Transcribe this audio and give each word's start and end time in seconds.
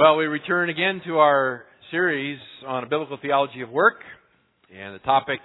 Well, 0.00 0.16
we 0.16 0.24
return 0.24 0.70
again 0.70 1.02
to 1.04 1.18
our 1.18 1.64
series 1.90 2.38
on 2.66 2.84
a 2.84 2.86
biblical 2.86 3.18
theology 3.20 3.60
of 3.60 3.68
work, 3.68 3.96
and 4.74 4.94
the 4.94 4.98
topic 5.00 5.40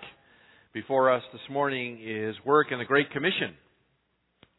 before 0.74 1.12
us 1.12 1.24
this 1.33 1.42
morning 1.51 2.00
is 2.01 2.37
work 2.45 2.67
and 2.71 2.79
the 2.79 2.85
Great 2.85 3.11
Commission. 3.11 3.53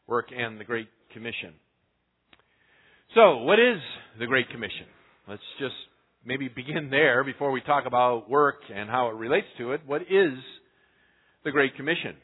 Work 0.06 0.26
and 0.36 0.60
the 0.60 0.64
Great 0.64 0.88
Commission. 1.14 1.54
So, 3.14 3.38
what 3.38 3.58
is 3.58 3.78
the 4.18 4.26
Great 4.26 4.50
Commission? 4.50 4.84
Let's 5.26 5.40
just 5.58 5.72
maybe 6.26 6.48
begin 6.48 6.90
there 6.90 7.24
before 7.24 7.50
we 7.50 7.62
talk 7.62 7.86
about 7.86 8.28
work 8.28 8.56
and 8.70 8.90
how 8.90 9.08
it 9.08 9.14
relates 9.14 9.46
to 9.56 9.72
it. 9.72 9.80
What 9.86 10.02
is 10.02 10.34
the 11.42 11.52
Great 11.52 11.74
Commission? 11.74 12.16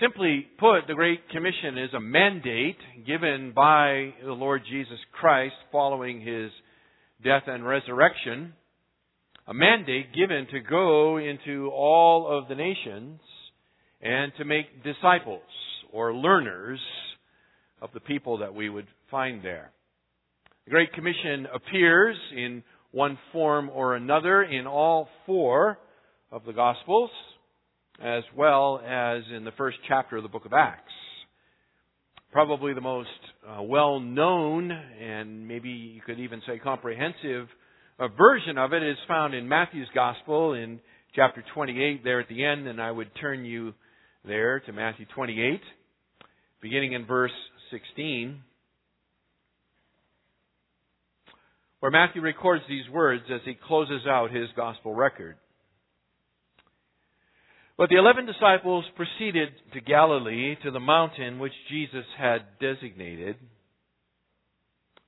Simply 0.00 0.46
put, 0.58 0.86
the 0.88 0.94
Great 0.94 1.28
Commission 1.28 1.76
is 1.76 1.92
a 1.92 2.00
mandate 2.00 2.78
given 3.06 3.52
by 3.54 4.14
the 4.24 4.32
Lord 4.32 4.62
Jesus 4.70 4.98
Christ 5.12 5.54
following 5.70 6.22
his 6.22 6.50
death 7.22 7.42
and 7.46 7.66
resurrection. 7.66 8.54
A 9.46 9.52
mandate 9.52 10.06
given 10.14 10.46
to 10.52 10.60
go 10.60 11.18
into 11.18 11.68
all 11.68 12.26
of 12.26 12.48
the 12.48 12.54
nations 12.54 13.20
and 14.00 14.32
to 14.38 14.46
make 14.46 14.82
disciples 14.82 15.42
or 15.92 16.14
learners 16.14 16.80
of 17.82 17.90
the 17.92 18.00
people 18.00 18.38
that 18.38 18.54
we 18.54 18.70
would 18.70 18.86
find 19.10 19.44
there. 19.44 19.70
The 20.64 20.70
Great 20.70 20.94
Commission 20.94 21.46
appears 21.54 22.16
in 22.34 22.62
one 22.90 23.18
form 23.32 23.68
or 23.68 23.96
another 23.96 24.42
in 24.44 24.66
all 24.66 25.08
four 25.26 25.78
of 26.32 26.46
the 26.46 26.54
Gospels 26.54 27.10
as 28.02 28.22
well 28.36 28.80
as 28.86 29.22
in 29.34 29.44
the 29.44 29.52
first 29.52 29.76
chapter 29.88 30.16
of 30.16 30.22
the 30.22 30.28
book 30.28 30.46
of 30.46 30.52
Acts. 30.52 30.92
Probably 32.32 32.72
the 32.74 32.80
most 32.80 33.08
uh, 33.46 33.62
well 33.62 34.00
known 34.00 34.70
and 34.70 35.46
maybe 35.46 35.68
you 35.68 36.00
could 36.00 36.18
even 36.18 36.40
say 36.46 36.58
comprehensive 36.58 37.48
uh, 37.98 38.08
version 38.08 38.56
of 38.56 38.72
it 38.72 38.82
is 38.82 38.96
found 39.06 39.34
in 39.34 39.48
Matthew's 39.48 39.88
Gospel 39.94 40.54
in 40.54 40.80
chapter 41.14 41.44
28 41.54 42.02
there 42.02 42.20
at 42.20 42.28
the 42.28 42.44
end, 42.44 42.66
and 42.66 42.80
I 42.80 42.90
would 42.90 43.10
turn 43.20 43.44
you 43.44 43.74
there 44.24 44.60
to 44.60 44.72
Matthew 44.72 45.06
28, 45.14 45.60
beginning 46.62 46.92
in 46.94 47.04
verse 47.04 47.32
16. 47.70 48.40
Where 51.80 51.90
Matthew 51.90 52.22
records 52.22 52.62
these 52.68 52.88
words 52.90 53.24
as 53.32 53.40
he 53.44 53.56
closes 53.66 54.06
out 54.06 54.30
his 54.30 54.48
gospel 54.56 54.94
record. 54.94 55.36
But 57.80 57.88
the 57.88 57.96
eleven 57.96 58.26
disciples 58.26 58.84
proceeded 58.94 59.48
to 59.72 59.80
Galilee, 59.80 60.54
to 60.64 60.70
the 60.70 60.78
mountain 60.78 61.38
which 61.38 61.54
Jesus 61.70 62.04
had 62.18 62.40
designated. 62.60 63.36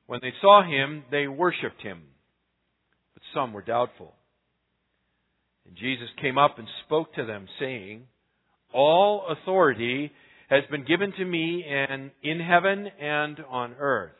When 0.07 0.21
they 0.23 0.33
saw 0.41 0.63
him, 0.63 1.05
they 1.11 1.27
worshipped 1.27 1.83
him, 1.83 2.01
but 3.13 3.23
some 3.35 3.53
were 3.53 3.61
doubtful. 3.61 4.15
And 5.67 5.77
Jesus 5.77 6.09
came 6.23 6.39
up 6.39 6.59
and 6.59 6.67
spoke 6.87 7.13
to 7.17 7.27
them, 7.27 7.47
saying, 7.61 8.05
All 8.73 9.27
authority 9.29 10.11
has 10.49 10.63
been 10.71 10.87
given 10.87 11.13
to 11.19 11.25
me 11.27 11.67
and 11.69 12.11
in 12.23 12.41
heaven 12.41 12.87
and 12.99 13.39
on 13.51 13.75
earth. 13.79 14.13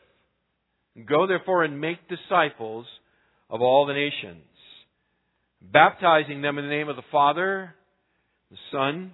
Go 1.09 1.25
therefore 1.25 1.63
and 1.63 1.81
make 1.81 1.97
disciples 2.07 2.85
of 3.49 3.61
all 3.63 3.87
the 3.87 3.93
nations, 3.93 4.45
baptizing 5.59 6.43
them 6.43 6.59
in 6.59 6.65
the 6.65 6.69
name 6.69 6.87
of 6.87 6.97
the 6.97 7.01
Father, 7.11 7.73
the 8.53 8.59
Son, 8.71 9.11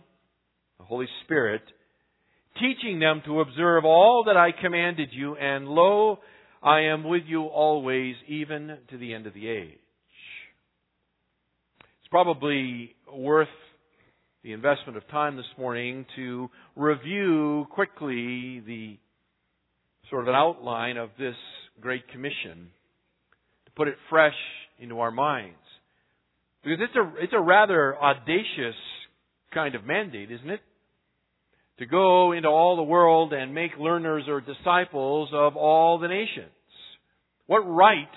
the 0.80 0.84
Holy 0.84 1.08
Spirit, 1.24 1.62
teaching 2.60 3.00
them 3.00 3.22
to 3.26 3.40
observe 3.40 3.86
all 3.86 4.26
that 4.26 4.36
I 4.36 4.50
commanded 4.52 5.10
you, 5.14 5.38
and 5.38 5.66
lo, 5.66 6.20
I 6.62 6.82
am 6.82 7.06
with 7.06 7.22
you 7.26 7.44
always, 7.44 8.16
even 8.28 8.78
to 8.90 8.98
the 8.98 9.14
end 9.14 9.28
of 9.28 9.34
the 9.34 9.48
age. 9.48 9.78
It's 11.80 12.10
probably 12.12 12.96
worth 13.14 13.48
the 14.44 14.52
investment 14.52 14.98
of 14.98 15.08
time 15.08 15.38
this 15.38 15.46
morning 15.58 16.06
to 16.18 16.50
review 16.76 17.66
quickly 17.72 18.60
the 18.68 18.98
sort 20.10 20.24
of 20.24 20.28
an 20.28 20.36
outline 20.36 20.98
of 20.98 21.12
this 21.18 21.36
Great 21.80 22.10
Commission, 22.10 22.72
to 23.68 23.72
put 23.78 23.88
it 23.88 23.96
fresh 24.10 24.36
into 24.80 25.00
our 25.00 25.12
minds. 25.12 25.56
Because 26.62 26.80
it's 26.82 26.96
a, 26.98 27.24
it's 27.24 27.34
a 27.34 27.40
rather 27.40 27.96
audacious 27.98 28.76
kind 29.54 29.76
of 29.76 29.86
mandate, 29.86 30.32
isn't 30.32 30.50
it? 30.50 30.62
To 31.80 31.86
go 31.86 32.34
into 32.34 32.50
all 32.50 32.76
the 32.76 32.84
world 32.84 33.34
and 33.34 33.54
make 33.54 33.72
learners 33.80 34.26
or 34.28 34.42
disciples 34.42 35.30
of 35.34 35.56
all 35.56 36.00
the 36.00 36.08
nations. 36.08 36.52
What 37.48 37.62
right 37.62 38.08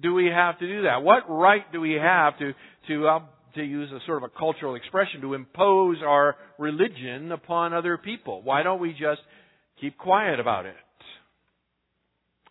do 0.00 0.14
we 0.14 0.26
have 0.26 0.58
to 0.58 0.66
do 0.66 0.82
that? 0.82 1.02
What 1.02 1.24
right 1.28 1.70
do 1.72 1.80
we 1.80 1.92
have 1.92 2.38
to, 2.38 2.52
to, 2.88 3.06
uh, 3.08 3.18
to 3.54 3.62
use 3.62 3.90
a 3.90 3.98
sort 4.06 4.22
of 4.22 4.30
a 4.30 4.38
cultural 4.38 4.74
expression, 4.74 5.22
to 5.22 5.34
impose 5.34 5.96
our 6.06 6.36
religion 6.58 7.32
upon 7.32 7.72
other 7.72 7.96
people? 7.96 8.42
Why 8.42 8.62
don't 8.62 8.80
we 8.80 8.92
just 8.92 9.22
keep 9.80 9.96
quiet 9.96 10.38
about 10.38 10.66
it? 10.66 10.74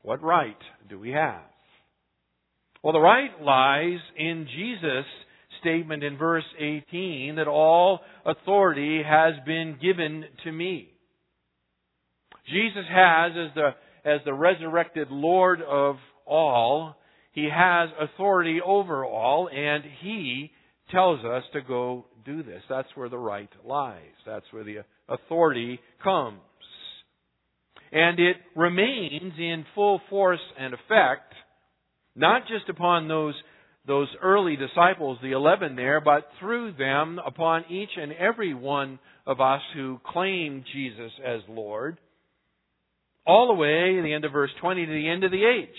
What 0.02 0.22
right 0.22 0.58
do 0.90 1.00
we 1.00 1.12
have? 1.12 1.42
Well, 2.84 2.94
the 2.94 3.00
right 3.00 3.42
lies 3.42 4.00
in 4.18 4.48
Jesus 4.56 5.06
statement 5.66 6.04
in 6.04 6.18
verse 6.18 6.44
18 6.60 7.38
that 7.38 7.48
all 7.48 8.02
authority 8.24 9.02
has 9.04 9.34
been 9.46 9.78
given 9.82 10.26
to 10.44 10.52
me. 10.52 10.90
Jesus 12.48 12.86
has, 12.88 13.32
as 13.32 13.56
the, 13.56 13.70
as 14.06 14.20
the 14.26 14.34
resurrected 14.34 15.10
Lord 15.10 15.62
of 15.64 15.96
all, 16.28 16.96
He 17.32 17.50
has 17.52 17.90
authority 18.00 18.60
over 18.64 19.04
all, 19.04 19.50
and 19.50 19.84
He 20.02 20.52
tells 20.92 21.26
us 21.26 21.44
to 21.54 21.62
go 21.62 22.06
do 22.24 22.44
this. 22.44 22.62
That's 22.70 22.88
where 22.94 23.10
the 23.10 23.18
right 23.18 23.50
lies. 23.66 24.02
That's 24.26 24.46
where 24.52 24.64
the 24.64 24.84
authority 25.10 25.80
comes. 26.04 26.40
And 27.92 28.20
it 28.20 28.36
remains 28.56 29.34
in 29.40 29.66
full 29.74 30.02
force 30.12 30.40
and 30.60 30.76
effect, 30.76 31.34
not 32.16 32.44
just 32.44 32.70
upon 32.70 33.08
those 33.08 33.34
those 33.88 34.08
early 34.22 34.56
disciples, 34.56 35.20
the 35.22 35.34
eleven 35.34 35.76
there, 35.76 36.02
but 36.02 36.28
through 36.40 36.74
them 36.74 37.20
upon 37.24 37.66
each 37.70 37.90
and 37.98 38.12
every 38.14 38.54
one 38.54 39.00
of 39.28 39.40
us 39.42 39.62
who 39.74 40.00
claim 40.06 40.64
Jesus 40.74 41.12
as 41.26 41.42
Lord, 41.48 41.98
all 43.26 43.48
the 43.48 43.54
way, 43.54 43.98
in 43.98 44.04
the 44.04 44.14
end 44.14 44.26
of 44.26 44.32
verse 44.32 44.52
20, 44.62 44.86
to 44.86 44.92
the 44.92 45.10
end 45.10 45.24
of 45.24 45.32
the 45.32 45.46
age. 45.46 45.70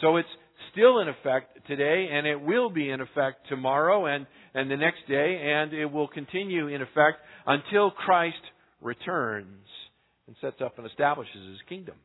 So 0.00 0.16
it's 0.16 0.28
still 0.72 1.00
in 1.00 1.08
effect 1.08 1.66
today, 1.66 2.08
and 2.12 2.26
it 2.26 2.40
will 2.40 2.70
be 2.70 2.90
in 2.90 3.00
effect 3.00 3.48
tomorrow 3.48 4.06
and, 4.06 4.26
and 4.54 4.70
the 4.70 4.76
next 4.76 5.06
day, 5.08 5.40
and 5.42 5.72
it 5.72 5.86
will 5.86 6.08
continue 6.08 6.68
in 6.68 6.80
effect 6.80 7.18
until 7.46 7.90
Christ 7.90 8.36
returns 8.80 9.66
and 10.26 10.36
sets 10.40 10.62
up 10.64 10.78
and 10.78 10.86
establishes 10.86 11.48
his 11.48 11.58
kingdom. 11.68 11.96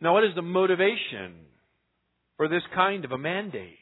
Now, 0.00 0.14
what 0.14 0.24
is 0.24 0.34
the 0.34 0.42
motivation 0.42 1.34
for 2.36 2.48
this 2.48 2.62
kind 2.74 3.04
of 3.04 3.12
a 3.12 3.18
mandate? 3.18 3.78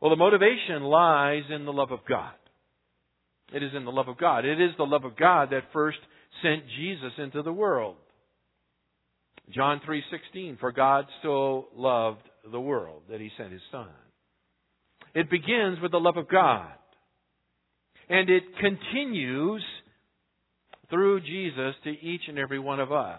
Well, 0.00 0.10
the 0.10 0.16
motivation 0.16 0.82
lies 0.82 1.44
in 1.50 1.64
the 1.64 1.72
love 1.72 1.90
of 1.90 2.00
God. 2.08 2.34
It 3.52 3.62
is 3.62 3.70
in 3.74 3.84
the 3.84 3.92
love 3.92 4.08
of 4.08 4.18
God. 4.18 4.44
It 4.44 4.60
is 4.60 4.70
the 4.76 4.84
love 4.84 5.04
of 5.04 5.16
God 5.16 5.50
that 5.50 5.72
first 5.72 5.98
sent 6.42 6.64
Jesus 6.76 7.12
into 7.18 7.42
the 7.42 7.52
world. 7.52 7.96
John 9.50 9.80
3:16 9.80 10.56
for 10.58 10.72
God 10.72 11.06
so 11.22 11.68
loved 11.74 12.28
the 12.50 12.60
world 12.60 13.02
that 13.08 13.20
he 13.20 13.30
sent 13.36 13.52
his 13.52 13.62
son. 13.70 13.88
It 15.14 15.30
begins 15.30 15.80
with 15.80 15.92
the 15.92 16.00
love 16.00 16.16
of 16.16 16.28
God. 16.28 16.72
And 18.08 18.28
it 18.28 18.56
continues 18.58 19.64
through 20.90 21.20
Jesus 21.20 21.74
to 21.84 21.90
each 21.90 22.22
and 22.28 22.38
every 22.38 22.58
one 22.58 22.80
of 22.80 22.92
us. 22.92 23.18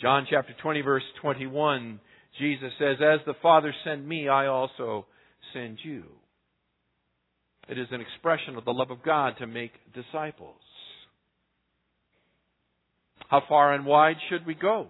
John 0.00 0.26
chapter 0.30 0.52
20 0.62 0.80
verse 0.82 1.02
21 1.22 2.00
Jesus 2.38 2.72
says, 2.78 2.96
As 3.00 3.20
the 3.26 3.34
Father 3.42 3.74
sent 3.84 4.06
me, 4.06 4.28
I 4.28 4.46
also 4.46 5.06
send 5.52 5.78
you. 5.82 6.04
It 7.68 7.78
is 7.78 7.88
an 7.90 8.00
expression 8.00 8.56
of 8.56 8.64
the 8.64 8.72
love 8.72 8.90
of 8.90 9.02
God 9.02 9.34
to 9.38 9.46
make 9.46 9.72
disciples. 9.94 10.56
How 13.28 13.42
far 13.48 13.74
and 13.74 13.84
wide 13.84 14.16
should 14.30 14.46
we 14.46 14.54
go? 14.54 14.86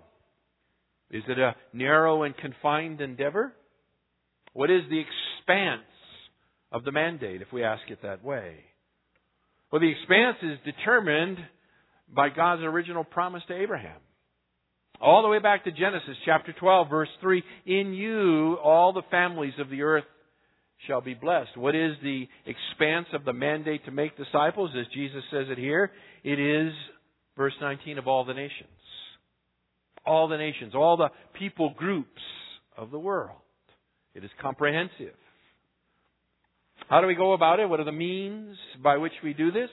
Is 1.11 1.25
it 1.29 1.39
a 1.39 1.57
narrow 1.73 2.23
and 2.23 2.37
confined 2.37 3.01
endeavor? 3.01 3.53
What 4.53 4.71
is 4.71 4.83
the 4.91 5.01
expanse 5.01 5.83
of 6.71 6.85
the 6.85 6.93
mandate, 6.93 7.43
if 7.43 7.53
we 7.53 7.65
ask 7.65 7.83
it 7.89 8.03
that 8.03 8.23
way? 8.23 8.57
Well, 9.73 9.81
the 9.81 9.91
expanse 9.91 10.37
is 10.43 10.59
determined 10.65 11.39
by 12.15 12.29
God's 12.29 12.63
original 12.63 13.05
promise 13.05 13.43
to 13.49 13.61
Abraham. 13.61 14.01
All 15.01 15.23
the 15.23 15.29
way 15.29 15.39
back 15.39 15.65
to 15.65 15.71
Genesis 15.71 16.17
chapter 16.25 16.53
12 16.53 16.91
verse 16.91 17.09
3. 17.21 17.43
In 17.67 17.93
you 17.95 18.57
all 18.63 18.93
the 18.93 19.03
families 19.11 19.55
of 19.59 19.71
the 19.71 19.83
earth 19.83 20.05
shall 20.87 21.01
be 21.01 21.15
blessed. 21.15 21.57
What 21.57 21.75
is 21.75 21.93
the 22.03 22.27
expanse 22.47 23.07
of 23.13 23.25
the 23.25 23.33
mandate 23.33 23.85
to 23.85 23.91
make 23.91 24.17
disciples 24.17 24.71
as 24.79 24.87
Jesus 24.95 25.23
says 25.31 25.47
it 25.51 25.59
here? 25.59 25.93
It 26.25 26.39
is 26.41 26.73
verse 27.37 27.55
19 27.61 27.99
of 27.99 28.09
all 28.09 28.25
the 28.25 28.35
nations. 28.35 28.69
all 30.07 30.27
the 30.29 30.37
nations, 30.39 30.75
all 30.75 30.97
the 30.97 31.11
people 31.39 31.75
groups 31.77 32.23
of 32.77 32.91
the 32.91 32.99
world. 32.99 33.37
It 34.15 34.25
is 34.25 34.31
comprehensive. 34.41 35.15
How 36.89 37.01
do 37.01 37.07
we 37.07 37.15
go 37.15 37.35
about 37.35 37.61
it? 37.61 37.69
What 37.69 37.81
are 37.81 37.85
the 37.85 37.93
means 37.93 38.57
by 38.83 38.97
which 38.97 39.13
we 39.23 39.35
do 39.35 39.53
this? 39.53 39.71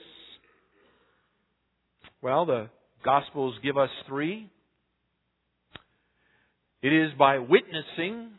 Well, 2.22 2.44
the 2.44 2.68
Gospels 3.04 3.54
give 3.62 3.78
us 3.78 3.90
three. 4.06 4.50
It 6.82 6.92
is 6.92 7.10
by 7.18 7.38
witnessing, 7.38 8.30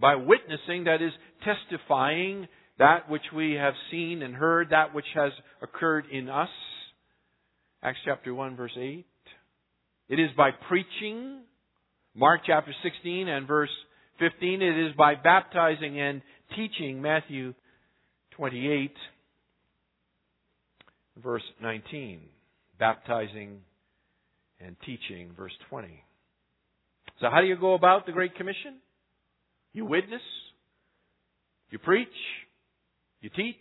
by 0.00 0.16
witnessing, 0.16 0.84
that 0.84 1.02
is, 1.02 1.12
testifying 1.44 2.48
that 2.78 3.08
which 3.10 3.22
we 3.34 3.54
have 3.54 3.74
seen 3.90 4.22
and 4.22 4.34
heard, 4.34 4.70
that 4.70 4.94
which 4.94 5.06
has 5.14 5.32
occurred 5.62 6.06
in 6.10 6.28
us. 6.28 6.48
Acts 7.82 7.98
chapter 8.04 8.34
1, 8.34 8.56
verse 8.56 8.72
8. 8.76 9.04
It 10.08 10.20
is 10.20 10.30
by 10.36 10.50
preaching, 10.68 11.40
Mark 12.14 12.42
chapter 12.46 12.72
16 12.82 13.28
and 13.28 13.46
verse 13.46 13.70
15. 14.18 14.62
It 14.62 14.86
is 14.86 14.94
by 14.96 15.14
baptizing 15.14 16.00
and 16.00 16.22
teaching, 16.54 17.02
Matthew 17.02 17.54
28, 18.32 18.92
verse 21.22 21.42
19. 21.60 22.20
Baptizing 22.78 23.60
and 24.60 24.76
teaching, 24.84 25.30
verse 25.36 25.52
20. 25.70 26.02
So, 27.20 27.28
how 27.30 27.40
do 27.40 27.46
you 27.46 27.56
go 27.56 27.74
about 27.74 28.06
the 28.06 28.12
Great 28.12 28.34
Commission? 28.34 28.76
You 29.72 29.86
witness, 29.86 30.22
you 31.70 31.78
preach, 31.78 32.08
you 33.20 33.30
teach, 33.30 33.56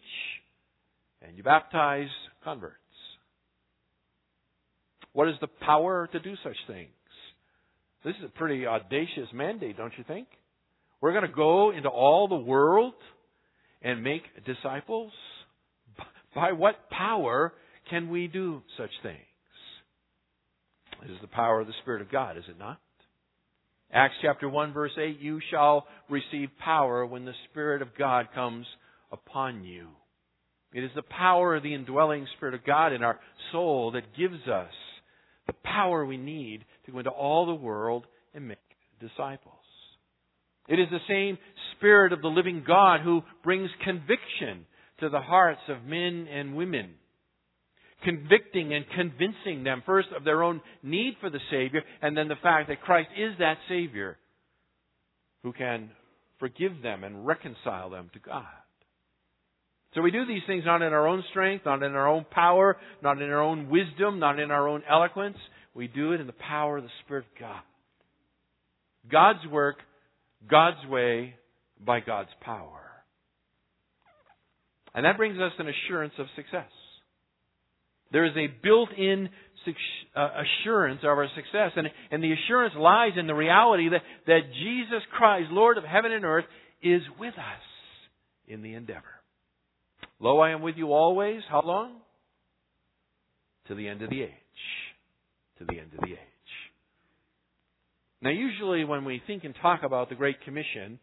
and 1.21 1.37
you 1.37 1.43
baptize 1.43 2.09
converts. 2.43 2.75
What 5.13 5.27
is 5.27 5.35
the 5.41 5.47
power 5.47 6.07
to 6.11 6.19
do 6.19 6.35
such 6.43 6.57
things? 6.67 6.89
This 8.03 8.15
is 8.15 8.25
a 8.25 8.37
pretty 8.37 8.65
audacious 8.65 9.27
mandate, 9.33 9.77
don't 9.77 9.93
you 9.97 10.03
think? 10.07 10.27
We're 11.01 11.11
going 11.11 11.27
to 11.27 11.33
go 11.33 11.71
into 11.71 11.89
all 11.89 12.27
the 12.27 12.35
world 12.35 12.93
and 13.81 14.03
make 14.03 14.23
disciples? 14.45 15.11
By 16.35 16.53
what 16.53 16.89
power 16.89 17.53
can 17.89 18.09
we 18.09 18.27
do 18.27 18.61
such 18.77 18.91
things? 19.03 19.17
It 21.03 21.11
is 21.11 21.17
the 21.21 21.27
power 21.27 21.59
of 21.59 21.67
the 21.67 21.73
Spirit 21.81 22.01
of 22.01 22.11
God, 22.11 22.37
is 22.37 22.43
it 22.47 22.59
not? 22.59 22.79
Acts 23.93 24.15
chapter 24.21 24.47
1 24.47 24.73
verse 24.73 24.91
8, 24.97 25.19
you 25.19 25.39
shall 25.51 25.85
receive 26.09 26.49
power 26.63 27.05
when 27.05 27.25
the 27.25 27.33
Spirit 27.49 27.81
of 27.81 27.89
God 27.97 28.27
comes 28.33 28.65
upon 29.11 29.63
you. 29.65 29.87
It 30.73 30.83
is 30.83 30.91
the 30.95 31.01
power 31.01 31.55
of 31.55 31.63
the 31.63 31.73
indwelling 31.73 32.25
Spirit 32.37 32.55
of 32.55 32.65
God 32.65 32.93
in 32.93 33.03
our 33.03 33.19
soul 33.51 33.91
that 33.91 34.15
gives 34.17 34.47
us 34.47 34.71
the 35.47 35.53
power 35.63 36.05
we 36.05 36.15
need 36.15 36.63
to 36.85 36.91
go 36.93 36.99
into 36.99 37.09
all 37.09 37.45
the 37.45 37.53
world 37.53 38.05
and 38.33 38.47
make 38.47 38.57
disciples. 39.01 39.55
It 40.69 40.79
is 40.79 40.87
the 40.89 40.99
same 41.09 41.37
Spirit 41.75 42.13
of 42.13 42.21
the 42.21 42.29
living 42.29 42.63
God 42.65 43.01
who 43.01 43.23
brings 43.43 43.69
conviction 43.83 44.65
to 45.01 45.09
the 45.09 45.19
hearts 45.19 45.61
of 45.67 45.83
men 45.83 46.27
and 46.31 46.55
women. 46.55 46.91
Convicting 48.03 48.73
and 48.73 48.85
convincing 48.95 49.63
them 49.63 49.83
first 49.85 50.09
of 50.15 50.23
their 50.23 50.43
own 50.43 50.61
need 50.81 51.15
for 51.21 51.29
the 51.29 51.39
Savior 51.51 51.81
and 52.01 52.17
then 52.17 52.27
the 52.27 52.35
fact 52.41 52.69
that 52.69 52.81
Christ 52.81 53.09
is 53.17 53.33
that 53.39 53.57
Savior 53.69 54.17
who 55.43 55.53
can 55.53 55.91
forgive 56.39 56.81
them 56.81 57.03
and 57.03 57.25
reconcile 57.25 57.89
them 57.89 58.09
to 58.13 58.19
God. 58.19 58.45
So 59.93 60.01
we 60.01 60.11
do 60.11 60.25
these 60.25 60.41
things 60.47 60.63
not 60.65 60.81
in 60.81 60.93
our 60.93 61.07
own 61.07 61.23
strength, 61.31 61.65
not 61.65 61.83
in 61.83 61.93
our 61.93 62.07
own 62.07 62.25
power, 62.31 62.77
not 63.03 63.21
in 63.21 63.29
our 63.29 63.41
own 63.41 63.69
wisdom, 63.69 64.19
not 64.19 64.39
in 64.39 64.49
our 64.49 64.67
own 64.67 64.83
eloquence. 64.89 65.37
We 65.73 65.87
do 65.87 66.13
it 66.13 66.21
in 66.21 66.27
the 66.27 66.33
power 66.33 66.77
of 66.77 66.83
the 66.83 66.89
Spirit 67.03 67.25
of 67.25 67.39
God. 67.39 67.61
God's 69.11 69.45
work, 69.51 69.77
God's 70.49 70.85
way, 70.89 71.35
by 71.83 71.99
God's 71.99 72.29
power. 72.41 72.79
And 74.93 75.05
that 75.05 75.17
brings 75.17 75.39
us 75.39 75.51
an 75.59 75.67
assurance 75.67 76.13
of 76.19 76.27
success. 76.35 76.69
There 78.11 78.25
is 78.25 78.33
a 78.35 78.47
built-in 78.61 79.29
uh, 80.15 80.29
assurance 80.63 80.99
of 81.03 81.09
our 81.09 81.27
success. 81.35 81.71
And, 81.75 81.87
and 82.11 82.23
the 82.23 82.33
assurance 82.33 82.73
lies 82.77 83.11
in 83.17 83.27
the 83.27 83.35
reality 83.35 83.89
that, 83.89 84.01
that 84.27 84.41
Jesus 84.53 85.01
Christ, 85.17 85.49
Lord 85.51 85.77
of 85.77 85.83
heaven 85.83 86.11
and 86.11 86.25
earth, 86.25 86.45
is 86.81 87.01
with 87.19 87.33
us 87.33 87.63
in 88.47 88.61
the 88.63 88.73
endeavor. 88.73 89.03
Lo, 90.19 90.39
I 90.39 90.51
am 90.51 90.61
with 90.61 90.75
you 90.77 90.91
always. 90.91 91.41
How 91.49 91.61
long? 91.61 91.97
To 93.67 93.75
the 93.75 93.87
end 93.87 94.01
of 94.01 94.09
the 94.09 94.23
age. 94.23 94.31
To 95.59 95.65
the 95.65 95.79
end 95.79 95.91
of 95.93 96.01
the 96.01 96.13
age. 96.13 96.17
Now, 98.21 98.29
usually 98.29 98.83
when 98.83 99.05
we 99.05 99.21
think 99.25 99.43
and 99.43 99.55
talk 99.61 99.81
about 99.83 100.09
the 100.09 100.15
Great 100.15 100.41
Commission, 100.41 100.99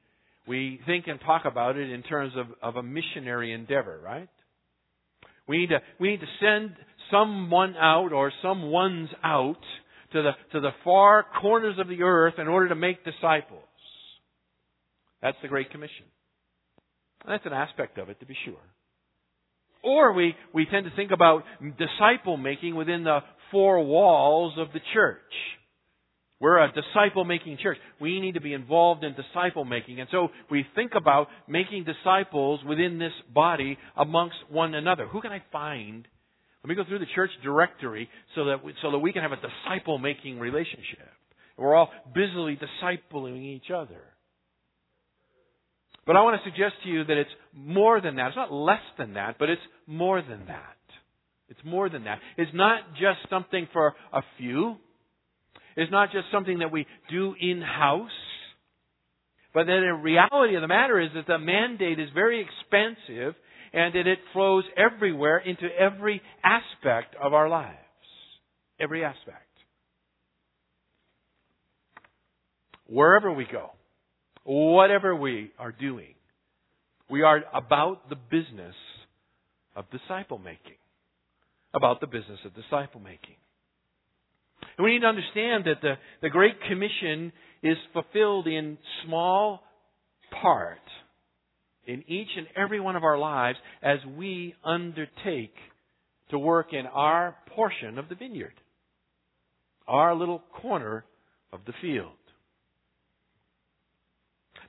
we 0.47 0.81
think 0.87 1.07
and 1.09 1.21
talk 1.21 1.43
about 1.47 1.77
it 1.77 1.91
in 1.91 2.03
terms 2.03 2.33
of, 2.37 2.47
of 2.63 2.77
a 2.77 2.83
missionary 2.83 3.53
endeavor, 3.53 4.01
right? 4.05 4.29
We 5.49 5.59
need 5.59 5.71
to, 5.71 5.79
we 5.99 6.11
need 6.11 6.21
to 6.21 6.27
send 6.41 6.77
someone 7.11 7.77
out 7.77 8.13
or 8.13 8.33
someone's 8.43 9.11
out 9.23 9.61
to 10.13 10.23
the, 10.23 10.31
to 10.53 10.61
the 10.61 10.71
far 10.85 11.27
corners 11.41 11.77
of 11.79 11.89
the 11.89 12.03
earth 12.03 12.35
in 12.39 12.49
order 12.49 12.69
to 12.69 12.75
make 12.75 13.05
disciples. 13.05 13.63
That's 15.23 15.37
the 15.43 15.49
Great 15.49 15.71
Commission. 15.71 16.05
That's 17.27 17.45
an 17.47 17.53
aspect 17.53 17.99
of 17.99 18.09
it, 18.09 18.21
to 18.21 18.27
be 18.27 18.37
sure. 18.45 18.55
Or 19.83 20.13
we, 20.13 20.35
we 20.53 20.67
tend 20.67 20.87
to 20.87 20.97
think 20.97 21.11
about 21.11 21.45
disciple 21.61 22.37
making 22.37 22.75
within 22.75 23.05
the 23.05 23.21
four 23.51 23.85
walls 23.85 24.55
of 24.59 24.69
the 24.73 24.81
church. 24.95 25.21
We're 26.41 26.59
a 26.59 26.73
disciple 26.73 27.25
making 27.25 27.59
church. 27.61 27.79
We 28.01 28.21
need 28.21 28.35
to 28.35 28.41
be 28.41 28.53
involved 28.53 29.03
in 29.03 29.15
disciple 29.15 29.65
making. 29.65 30.01
And 30.01 30.09
so 30.13 30.29
we 30.51 30.65
think 30.77 30.93
about 30.97 31.27
making 31.49 31.85
disciples 31.85 32.61
within 32.65 32.99
this 32.99 33.13
body 33.33 33.77
amongst 33.97 34.37
one 34.49 34.75
another. 34.75 35.07
Who 35.07 35.21
can 35.21 35.33
I 35.33 35.43
find? 35.51 36.07
Let 36.65 36.69
me 36.71 36.75
go 36.75 36.85
through 36.85 36.99
the 36.99 37.07
church 37.15 37.31
directory 37.43 38.09
so 38.35 38.47
that 38.47 38.65
we, 38.65 38.75
so 38.83 38.91
that 38.91 38.99
we 38.99 39.13
can 39.13 39.23
have 39.23 39.33
a 39.33 39.37
disciple 39.37 39.99
making 39.99 40.39
relationship. 40.39 41.09
We're 41.57 41.75
all 41.75 41.91
busily 42.15 42.59
discipling 42.59 43.43
each 43.45 43.71
other. 43.75 44.03
But 46.07 46.17
I 46.17 46.23
want 46.23 46.41
to 46.43 46.51
suggest 46.51 46.75
to 46.85 46.89
you 46.91 47.05
that 47.05 47.17
it's 47.17 47.31
more 47.55 48.01
than 48.01 48.17
that. 48.17 48.29
It's 48.29 48.37
not 48.37 48.53
less 48.53 48.83
than 48.99 49.15
that, 49.15 49.37
but 49.39 49.51
it's 49.51 49.63
more 49.87 50.23
than 50.23 50.47
that. 50.47 50.77
It's 51.49 51.61
more 51.65 51.89
than 51.89 52.05
that. 52.05 52.19
It's 52.37 52.51
not 52.55 52.81
just 52.93 53.19
something 53.31 53.69
for 53.73 53.95
a 54.13 54.23
few 54.39 54.77
It's 55.77 55.93
not 55.93 56.11
just 56.11 56.27
something 56.33 56.59
that 56.59 56.73
we 56.73 56.87
do 57.09 57.35
in 57.41 57.63
house, 57.63 58.11
but 59.55 59.67
then 59.67 59.81
the 59.81 59.95
reality 59.95 60.57
of 60.57 60.61
the 60.61 60.69
matter 60.69 61.01
is 61.01 61.11
that 61.15 61.29
the 61.29 61.39
mandate 61.39 62.01
is 62.01 62.09
very 62.15 62.45
expansive 62.45 63.35
and 63.73 63.95
that 63.95 64.07
it 64.07 64.19
flows 64.33 64.65
everywhere 64.77 65.39
into 65.39 65.69
every 65.79 66.23
aspect 66.43 67.15
of 67.23 67.35
our 67.35 67.49
lives. 67.49 67.77
Every 68.81 69.05
aspect. 69.05 69.45
Wherever 72.87 73.33
we 73.33 73.47
go, 73.51 73.71
whatever 74.45 75.15
we 75.15 75.51
are 75.59 75.73
doing, 75.73 76.15
we 77.11 77.23
are 77.23 77.43
about 77.53 78.09
the 78.09 78.17
business 78.17 78.75
of 79.77 79.85
disciple 79.91 80.39
making. 80.39 80.77
About 81.75 82.01
the 82.01 82.07
business 82.07 82.39
of 82.45 82.55
disciple 82.55 83.01
making. 83.01 83.37
And 84.77 84.85
we 84.85 84.93
need 84.93 85.01
to 85.01 85.07
understand 85.07 85.65
that 85.67 85.83
the, 85.83 85.95
the 86.23 86.31
Great 86.31 86.55
Commission 86.69 87.33
is 87.63 87.77
fulfilled 87.93 88.47
in 88.47 88.79
small 89.05 89.61
part 90.41 90.79
in 91.89 92.05
each 92.07 92.29
and 92.37 92.47
every 92.57 92.79
one 92.79 92.95
of 92.95 93.03
our 93.03 93.19
lives 93.19 93.59
as 93.83 93.99
we 94.17 94.55
undertake 94.65 95.55
to 96.31 96.39
work 96.39 96.73
in 96.73 96.87
our 96.87 97.35
portion 97.57 97.99
of 97.99 98.09
the 98.09 98.15
vineyard, 98.15 98.55
our 99.89 100.15
little 100.15 100.43
corner 100.63 101.05
of 101.53 101.61
the 101.67 101.73
field. 101.81 102.13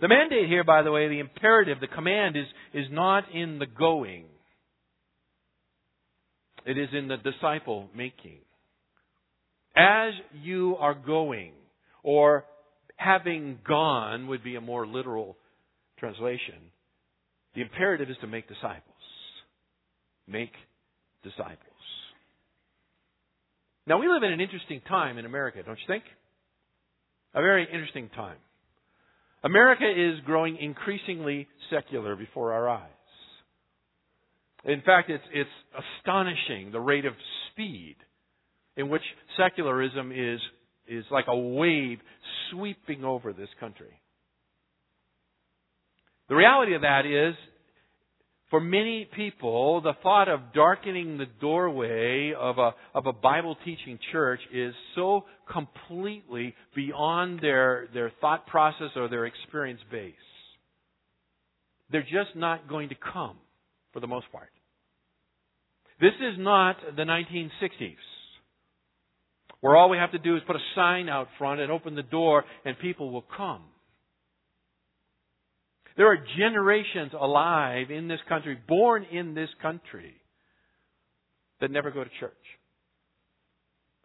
The 0.01 0.07
mandate 0.07 0.47
here, 0.47 0.63
by 0.63 0.81
the 0.81 0.91
way, 0.91 1.09
the 1.09 1.19
imperative, 1.19 1.79
the 1.81 1.88
command 1.88 2.38
is, 2.38 2.45
is 2.73 2.85
not 2.89 3.25
in 3.33 3.59
the 3.59 3.67
going. 3.67 4.25
It 6.65 6.77
is 6.77 6.88
in 6.93 7.09
the 7.09 7.17
disciple 7.17 7.89
making 7.95 8.39
as 9.75 10.13
you 10.41 10.75
are 10.79 10.93
going, 10.93 11.53
or 12.03 12.45
having 12.97 13.59
gone 13.67 14.27
would 14.27 14.43
be 14.43 14.55
a 14.55 14.61
more 14.61 14.85
literal 14.85 15.38
translation. 15.99 16.71
The 17.56 17.62
imperative 17.62 18.10
is 18.10 18.18
to 18.22 18.27
make 18.27 18.48
disciples. 18.48 18.84
Make 20.27 20.51
disciples. 21.24 21.58
Now, 23.88 24.00
we 24.00 24.08
live 24.08 24.22
in 24.24 24.32
an 24.32 24.39
interesting 24.39 24.82
time 24.88 25.18
in 25.18 25.25
America, 25.25 25.63
don't 25.65 25.77
you 25.77 25.88
think? 25.88 26.03
A 27.34 27.41
very 27.41 27.68
interesting 27.72 28.10
time. 28.15 28.38
America 29.44 29.86
is 29.89 30.20
growing 30.25 30.58
increasingly 30.58 31.48
secular 31.70 32.15
before 32.15 32.53
our 32.53 32.70
eyes. 32.70 32.89
In 34.65 34.82
fact, 34.82 35.10
it's, 35.10 35.24
it's 35.34 35.50
astonishing 36.00 36.72
the 36.72 36.79
rate 36.79 37.06
of 37.06 37.13
speed 37.51 37.96
in 38.75 38.89
which 38.89 39.01
secularism 39.38 40.12
is 40.12 40.39
is 40.89 41.06
like 41.12 41.25
a 41.27 41.38
wave 41.38 42.00
sweeping 42.50 43.03
over 43.03 43.32
this 43.32 43.50
country. 43.60 44.01
The 46.29 46.36
reality 46.36 46.75
of 46.75 46.81
that 46.81 47.07
is, 47.07 47.36
for 48.51 48.59
many 48.59 49.07
people, 49.15 49.81
the 49.81 49.93
thought 50.01 50.27
of 50.29 50.53
darkening 50.53 51.17
the 51.17 51.25
doorway 51.41 52.33
of 52.38 52.57
a, 52.57 52.71
of 52.93 53.07
a 53.07 53.13
Bible 53.13 53.57
teaching 53.65 54.00
church 54.12 54.39
is 54.53 54.74
so 54.95 55.25
completely 55.51 56.55
beyond 56.75 57.39
their, 57.41 57.88
their 57.93 58.12
thought 58.21 58.48
process 58.48 58.89
or 58.95 59.07
their 59.09 59.25
experience 59.25 59.81
base. 59.91 60.13
They're 61.91 62.01
just 62.03 62.36
not 62.36 62.69
going 62.69 62.89
to 62.89 62.95
come, 62.95 63.38
for 63.93 64.00
the 64.00 64.07
most 64.07 64.31
part. 64.31 64.50
This 66.00 66.13
is 66.21 66.36
not 66.38 66.77
the 66.95 67.03
1960s, 67.03 67.95
where 69.62 69.75
all 69.75 69.89
we 69.89 69.98
have 69.98 70.12
to 70.12 70.19
do 70.19 70.36
is 70.38 70.43
put 70.45 70.55
a 70.55 70.59
sign 70.75 71.09
out 71.09 71.27
front 71.38 71.59
and 71.59 71.71
open 71.71 71.95
the 71.95 72.03
door 72.03 72.45
and 72.65 72.77
people 72.79 73.12
will 73.12 73.25
come. 73.36 73.63
There 76.00 76.08
are 76.08 76.18
generations 76.38 77.12
alive 77.12 77.91
in 77.91 78.08
this 78.08 78.22
country, 78.29 78.58
born 78.70 79.03
in 79.12 79.34
this 79.36 79.50
country, 79.62 80.15
that 81.60 81.72
never 81.72 81.91
go 81.91 82.06
to 82.06 82.10
church. 82.22 82.32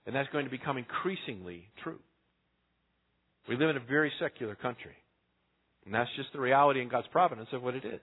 And 0.05 0.13
that's 0.13 0.29
going 0.31 0.45
to 0.45 0.51
become 0.51 0.77
increasingly 0.77 1.69
true. 1.85 2.01
We 3.49 3.57
live 3.57 3.71
in 3.71 3.77
a 3.77 3.87
very 3.89 4.11
secular 4.21 4.57
country. 4.57 4.97
And 5.85 5.95
that's 5.95 6.11
just 6.17 6.33
the 6.33 6.41
reality 6.41 6.83
in 6.83 6.89
God's 6.89 7.07
providence 7.13 7.51
of 7.53 7.63
what 7.63 7.77
it 7.77 7.85
is. 7.85 8.01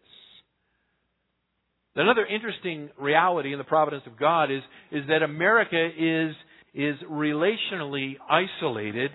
Another 1.93 2.25
interesting 2.25 2.91
reality 2.97 3.51
in 3.51 3.57
the 3.57 3.65
providence 3.65 4.03
of 4.07 4.17
God 4.17 4.49
is, 4.49 4.61
is 4.93 5.03
that 5.09 5.21
America 5.21 5.85
is, 5.85 6.33
is 6.73 6.95
relationally 7.11 8.13
isolated 8.29 9.11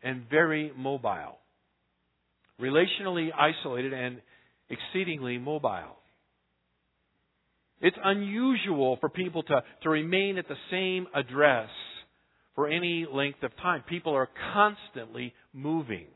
and 0.00 0.30
very 0.30 0.70
mobile. 0.76 1.40
Relationally 2.60 3.28
isolated 3.36 3.92
and 3.92 4.20
exceedingly 4.68 5.38
mobile. 5.38 5.96
It's 7.80 7.96
unusual 8.02 8.98
for 9.00 9.08
people 9.08 9.42
to, 9.44 9.62
to 9.82 9.88
remain 9.88 10.36
at 10.36 10.46
the 10.48 10.56
same 10.70 11.06
address 11.14 11.70
for 12.54 12.68
any 12.68 13.06
length 13.10 13.42
of 13.42 13.56
time. 13.56 13.82
People 13.88 14.14
are 14.14 14.28
constantly 14.52 15.32
moving. 15.52 16.06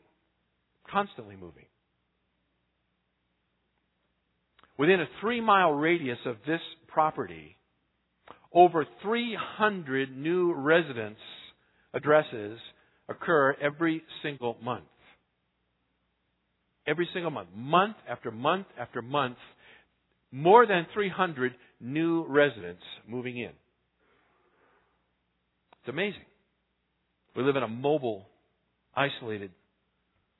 Constantly 0.91 1.35
moving. 1.35 1.65
Within 4.77 4.99
a 4.99 5.05
three 5.21 5.41
mile 5.41 5.71
radius 5.71 6.19
of 6.25 6.35
this 6.45 6.61
property, 6.87 7.57
over 8.53 8.85
300 9.01 10.15
new 10.15 10.53
residence 10.53 11.17
addresses 11.93 12.59
occur 13.09 13.55
every 13.61 14.03
single 14.21 14.57
month. 14.63 14.85
Every 16.87 17.07
single 17.13 17.31
month. 17.31 17.49
Month 17.55 17.97
after 18.09 18.31
month 18.31 18.67
after 18.79 19.01
month, 19.01 19.37
more 20.31 20.65
than 20.67 20.85
300 20.93 21.53
new 21.79 22.25
residents 22.27 22.83
moving 23.07 23.37
in. 23.37 23.51
It's 25.81 25.89
amazing. 25.89 26.25
We 27.35 27.43
live 27.43 27.55
in 27.55 27.63
a 27.63 27.67
mobile, 27.67 28.25
isolated 28.95 29.51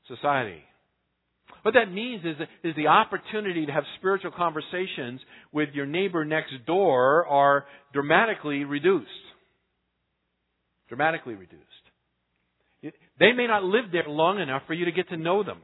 society. 0.08 0.62
What 1.62 1.74
that 1.74 1.92
means 1.92 2.24
is, 2.24 2.36
is 2.64 2.76
the 2.76 2.88
opportunity 2.88 3.66
to 3.66 3.72
have 3.72 3.84
spiritual 3.98 4.32
conversations 4.32 5.20
with 5.52 5.70
your 5.74 5.86
neighbor 5.86 6.26
next 6.26 6.54
door 6.66 7.26
are 7.26 7.66
dramatically 7.94 8.64
reduced. 8.64 9.10
Dramatically 10.90 11.34
reduced. 11.34 11.62
They 13.20 13.32
may 13.32 13.48
not 13.48 13.64
live 13.64 13.86
there 13.92 14.08
long 14.08 14.40
enough 14.40 14.64
for 14.68 14.74
you 14.74 14.86
to 14.86 14.92
get 14.92 15.10
to 15.10 15.18
know 15.18 15.44
them. 15.44 15.60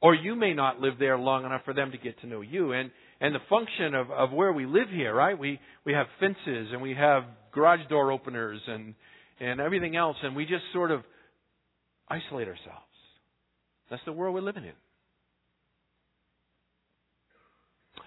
Or 0.00 0.14
you 0.14 0.36
may 0.36 0.54
not 0.54 0.80
live 0.80 0.94
there 0.98 1.18
long 1.18 1.44
enough 1.44 1.62
for 1.64 1.74
them 1.74 1.90
to 1.90 1.98
get 1.98 2.20
to 2.20 2.26
know 2.26 2.40
you. 2.40 2.72
And, 2.72 2.90
and 3.20 3.34
the 3.34 3.40
function 3.50 3.94
of, 3.94 4.10
of 4.10 4.30
where 4.30 4.52
we 4.52 4.64
live 4.64 4.88
here, 4.92 5.12
right? 5.12 5.36
We, 5.36 5.58
we 5.84 5.92
have 5.92 6.06
fences 6.20 6.68
and 6.72 6.80
we 6.80 6.94
have 6.94 7.24
garage 7.52 7.80
door 7.88 8.12
openers 8.12 8.60
and, 8.66 8.94
and 9.40 9.60
everything 9.60 9.96
else, 9.96 10.16
and 10.22 10.36
we 10.36 10.44
just 10.44 10.64
sort 10.72 10.90
of 10.90 11.02
isolate 12.08 12.46
ourselves. 12.46 12.84
That's 13.90 14.02
the 14.04 14.12
world 14.12 14.34
we're 14.34 14.40
living 14.40 14.64
in. 14.64 14.72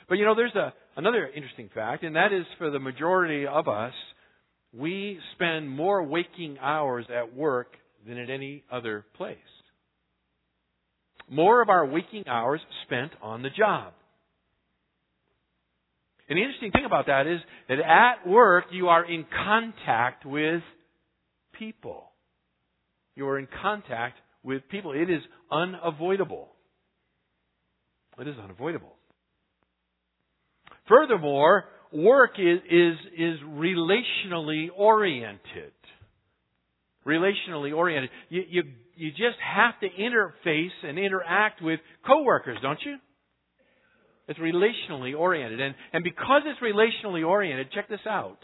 But 0.08 0.16
you 0.16 0.26
know, 0.26 0.36
there's 0.36 0.56
a, 0.56 0.74
another 0.98 1.28
interesting 1.28 1.70
fact, 1.74 2.04
and 2.04 2.16
that 2.16 2.34
is 2.34 2.46
for 2.58 2.70
the 2.70 2.80
majority 2.80 3.48
of 3.48 3.68
us, 3.68 3.94
we 4.74 5.20
spend 5.36 5.70
more 5.70 6.04
waking 6.04 6.58
hours 6.60 7.06
at 7.14 7.36
work 7.36 7.76
than 8.08 8.18
at 8.18 8.30
any 8.30 8.64
other 8.72 9.06
place. 9.16 9.38
More 11.32 11.62
of 11.62 11.70
our 11.70 11.86
waking 11.86 12.26
hours 12.28 12.60
spent 12.86 13.14
on 13.22 13.42
the 13.42 13.50
job. 13.50 13.94
And 16.28 16.38
the 16.38 16.44
interesting 16.44 16.72
thing 16.72 16.84
about 16.86 17.08
that 17.08 17.26
is 17.26 17.40
that 17.70 17.80
at 17.80 18.30
work 18.30 18.66
you 18.72 18.90
are 18.90 19.10
in 19.10 19.26
contact 19.46 20.26
with 20.26 20.62
people. 21.58 22.04
You 23.16 23.28
are 23.28 23.40
in 23.40 23.48
contact 23.62 24.18
with 24.44 24.68
people. 24.70 24.92
It 24.92 25.10
is 25.10 25.22
unavoidable. 25.50 26.50
It 28.20 28.28
is 28.28 28.36
unavoidable. 28.38 28.94
Furthermore, 30.90 31.64
work 31.94 32.32
is, 32.40 32.60
is, 32.70 32.96
is 33.18 33.40
relationally 33.48 34.68
oriented. 34.76 35.72
Relationally 37.06 37.76
oriented. 37.76 38.10
You, 38.30 38.44
you, 38.48 38.64
you 38.96 39.12
just 39.12 39.38
have 39.44 39.80
to 39.80 39.88
interface 39.90 40.70
and 40.84 41.00
interact 41.00 41.62
with 41.62 41.80
coworkers, 42.06 42.58
don't 42.62 42.80
you? 42.86 42.98
It's 44.28 44.40
relationally 44.40 45.18
oriented. 45.18 45.60
And, 45.60 45.76
and 45.94 46.04
because 46.04 46.44
it's 46.46 46.60
relationally 46.62 47.28
oriented, 47.28 47.72
check 47.72 47.90
this 47.90 48.00
out. 48.08 48.38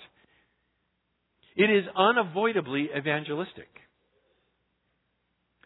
It 1.55 1.69
is 1.69 1.85
unavoidably 1.95 2.89
evangelistic. 2.95 3.69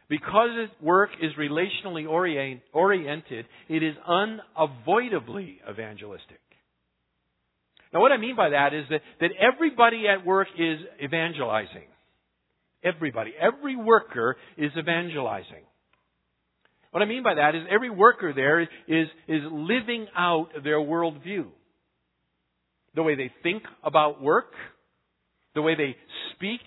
Because 0.10 0.50
work 0.82 1.12
is 1.22 1.32
relationally 1.40 2.06
oriented, 2.74 3.46
it 3.70 3.84
is 3.84 3.96
unavoidably 4.06 5.60
evangelistic. 5.70 6.40
Now, 7.94 8.02
what 8.02 8.12
I 8.12 8.18
mean 8.18 8.36
by 8.36 8.50
that 8.50 8.74
is 8.74 8.86
that, 8.90 9.02
that 9.22 9.32
everybody 9.40 10.04
at 10.08 10.26
work 10.26 10.48
is 10.58 10.80
evangelizing. 11.04 11.88
Everybody. 12.84 13.34
Every 13.40 13.76
worker 13.76 14.38
is 14.58 14.72
evangelizing. 14.78 15.64
What 16.92 17.02
I 17.02 17.06
mean 17.06 17.24
by 17.24 17.36
that 17.36 17.56
is 17.56 17.62
every 17.70 17.90
worker 17.90 18.34
there 18.34 18.62
is, 18.62 18.68
is 19.28 19.42
living 19.50 20.08
out 20.16 20.50
their 20.64 20.80
worldview. 20.80 21.46
The 22.96 23.04
way 23.04 23.16
they 23.16 23.32
think 23.44 23.64
about 23.84 24.22
work, 24.22 24.52
the 25.56 25.62
way 25.62 25.76
they 25.76 25.96
speak, 26.36 26.60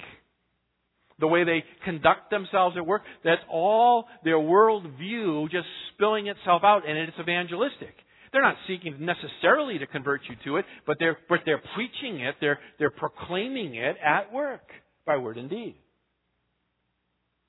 the 1.19 1.27
way 1.29 1.45
they 1.45 1.63
conduct 1.85 2.31
themselves 2.31 2.77
at 2.77 2.87
work, 2.87 3.03
that's 3.23 3.43
all 3.51 4.07
their 4.25 4.37
worldview 4.37 5.51
just 5.51 5.67
spilling 5.95 6.29
itself 6.29 6.63
out, 6.65 6.89
and 6.89 6.97
it's 6.97 7.19
evangelistic. 7.21 7.95
They're 8.33 8.43
not 8.43 8.57
seeking 8.67 8.97
necessarily 9.05 9.79
to 9.79 9.87
convert 9.87 10.23
you 10.29 10.37
to 10.45 10.57
it, 10.57 10.65
but 10.87 10.97
they're, 10.99 11.19
but 11.29 11.41
they're 11.45 11.63
preaching 11.75 12.21
it, 12.21 12.37
they're, 12.41 12.59
they're 12.79 12.91
proclaiming 12.91 13.75
it 13.77 13.97
at 14.05 14.33
work, 14.33 14.63
by 15.07 15.19
word 15.19 15.37
and 15.37 15.51
deed. 15.51 15.77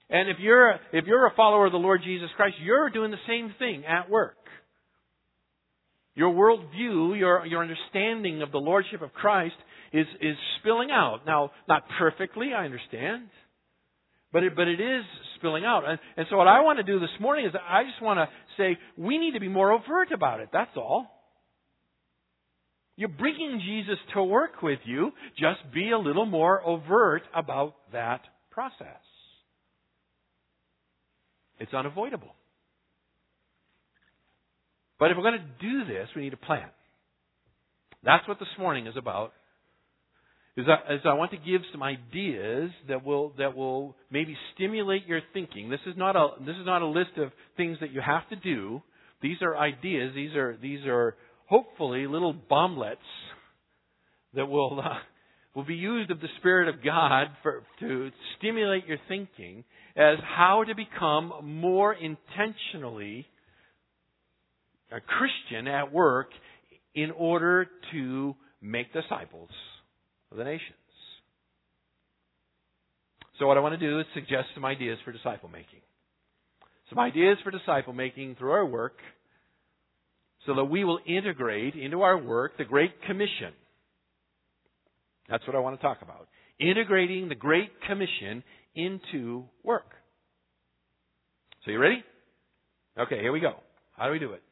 And 0.10 0.30
if 0.30 0.38
you're, 0.40 0.74
if 0.94 1.06
you're 1.06 1.26
a 1.26 1.36
follower 1.36 1.66
of 1.66 1.72
the 1.72 1.78
Lord 1.78 2.02
Jesus 2.04 2.30
Christ, 2.36 2.56
you're 2.64 2.90
doing 2.90 3.12
the 3.12 3.18
same 3.28 3.54
thing 3.58 3.84
at 3.86 4.10
work. 4.10 4.38
Your 6.14 6.32
worldview, 6.32 7.18
your, 7.18 7.46
your 7.46 7.62
understanding 7.62 8.42
of 8.42 8.52
the 8.52 8.58
Lordship 8.58 9.02
of 9.02 9.14
Christ 9.14 9.56
is, 9.92 10.06
is 10.22 10.36
spilling 10.60 10.90
out. 10.92 11.22
Now, 11.26 11.52
not 11.68 11.84
perfectly, 12.00 12.54
I 12.56 12.66
understand. 12.66 13.28
But 14.32 14.44
it, 14.44 14.56
but 14.56 14.68
it 14.68 14.80
is 14.80 15.04
spilling 15.38 15.66
out. 15.66 15.84
And, 15.88 16.00
and 16.18 16.28
so 16.30 16.38
what 16.38 16.48
I 16.48 16.62
want 16.62 16.78
to 16.78 16.84
do 16.84 17.00
this 17.00 17.10
morning 17.20 17.46
is 17.46 17.54
I 17.56 17.84
just 17.84 18.02
want 18.02 18.18
to 18.18 18.28
say 18.58 18.78
we 18.98 19.18
need 19.18 19.34
to 19.34 19.40
be 19.40 19.48
more 19.48 19.72
overt 19.72 20.12
about 20.14 20.40
it. 20.40 20.50
That's 20.54 20.76
all. 20.78 21.08
You're 22.98 23.10
bringing 23.10 23.62
Jesus 23.66 23.98
to 24.14 24.24
work 24.24 24.62
with 24.62 24.80
you. 24.86 25.12
Just 25.38 25.74
be 25.74 25.92
a 25.92 25.98
little 25.98 26.26
more 26.26 26.66
overt 26.66 27.24
about 27.36 27.76
that 27.92 28.22
process. 28.52 29.02
It's 31.60 31.74
unavoidable. 31.74 32.34
But 35.00 35.12
if 35.12 35.18
we're 35.18 35.24
going 35.24 35.40
to 35.40 35.68
do 35.68 35.86
this, 35.86 36.08
we 36.16 36.24
need 36.24 36.34
a 36.34 36.38
plan. 36.38 36.70
That's 38.04 38.28
what 38.28 38.40
this 38.40 38.48
morning 38.58 38.88
is 38.88 38.96
about 38.98 39.34
is 40.58 40.66
I, 40.70 40.94
is 40.94 41.02
I 41.04 41.14
want 41.14 41.32
to 41.32 41.38
give 41.38 41.62
some 41.72 41.84
ideas 41.84 42.72
that 42.88 43.04
will 43.04 43.34
that 43.38 43.58
will 43.58 43.96
maybe 44.10 44.38
stimulate 44.54 45.06
your 45.06 45.20
thinking. 45.34 45.70
This 45.70 45.82
is 45.86 45.96
not 45.98 46.16
a 46.16 46.30
this 46.40 46.56
is 46.56 46.66
not 46.66 46.82
a 46.82 46.88
list 46.88 47.18
of 47.18 47.32
things 47.58 47.78
that 47.82 47.92
you 47.92 48.00
have 48.00 48.28
to 48.30 48.36
do. 48.38 48.82
These 49.22 49.38
are 49.42 49.58
ideas. 49.58 50.14
These 50.16 50.34
are 50.36 50.58
these 50.62 50.86
are 50.86 51.16
hopefully 51.48 52.08
little 52.08 52.34
bomblets 52.34 52.96
that 54.34 54.46
will 54.46 54.80
uh, 54.80 54.98
will 55.56 55.64
be 55.64 55.76
used 55.76 56.12
of 56.12 56.20
the 56.20 56.28
Spirit 56.40 56.68
of 56.68 56.84
God 56.84 57.28
for, 57.42 57.64
to 57.80 58.12
stimulate 58.38 58.86
your 58.86 58.98
thinking 59.08 59.64
as 59.96 60.18
how 60.24 60.66
to 60.66 60.76
become 60.76 61.32
more 61.44 61.94
intentionally 61.94 63.26
a 64.92 65.00
Christian 65.00 65.68
at 65.68 65.92
work 65.92 66.28
in 66.94 67.12
order 67.12 67.68
to 67.94 68.36
make 68.62 68.94
disciples 68.94 69.50
of 70.32 70.38
the 70.38 70.44
nations. 70.44 70.74
So 73.40 73.48
what 73.48 73.58
I 73.58 73.62
want 73.62 73.78
to 73.80 73.86
do 73.86 74.00
is 74.00 74.06
suggest 74.14 74.48
some 74.54 74.64
ideas 74.64 74.98
for 75.04 75.12
disciple 75.12 75.50
making. 75.50 75.80
Some 76.90 77.00
ideas 77.00 77.38
for 77.44 77.52
disciple 77.52 77.94
making 77.94 78.36
through 78.36 78.52
our 78.52 78.66
work 78.66 78.98
so 80.46 80.56
that 80.56 80.66
we 80.66 80.84
will 80.84 81.00
integrate 81.08 81.76
into 81.76 82.02
our 82.02 82.18
work 82.18 82.58
the 82.58 82.64
Great 82.64 83.02
Commission. 83.08 83.54
That's 85.30 85.46
what 85.48 85.56
I 85.56 85.60
want 85.60 85.80
to 85.80 85.82
talk 85.82 86.02
about. 86.02 86.28
Integrating 86.60 87.30
the 87.30 87.36
Great 87.36 87.70
Commission 87.88 88.44
into 88.76 89.46
work. 89.64 89.92
So 91.64 91.72
you 91.72 91.80
ready? 91.80 92.04
Okay, 92.98 93.20
here 93.20 93.32
we 93.32 93.40
go. 93.40 93.56
How 93.98 94.06
do 94.06 94.12
we 94.12 94.20
do 94.20 94.34
it? 94.34 94.44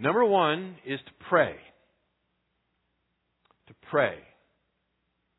Number 0.00 0.24
one 0.24 0.76
is 0.86 1.00
to 1.00 1.12
pray. 1.28 1.56
To 3.66 3.74
pray. 3.90 4.14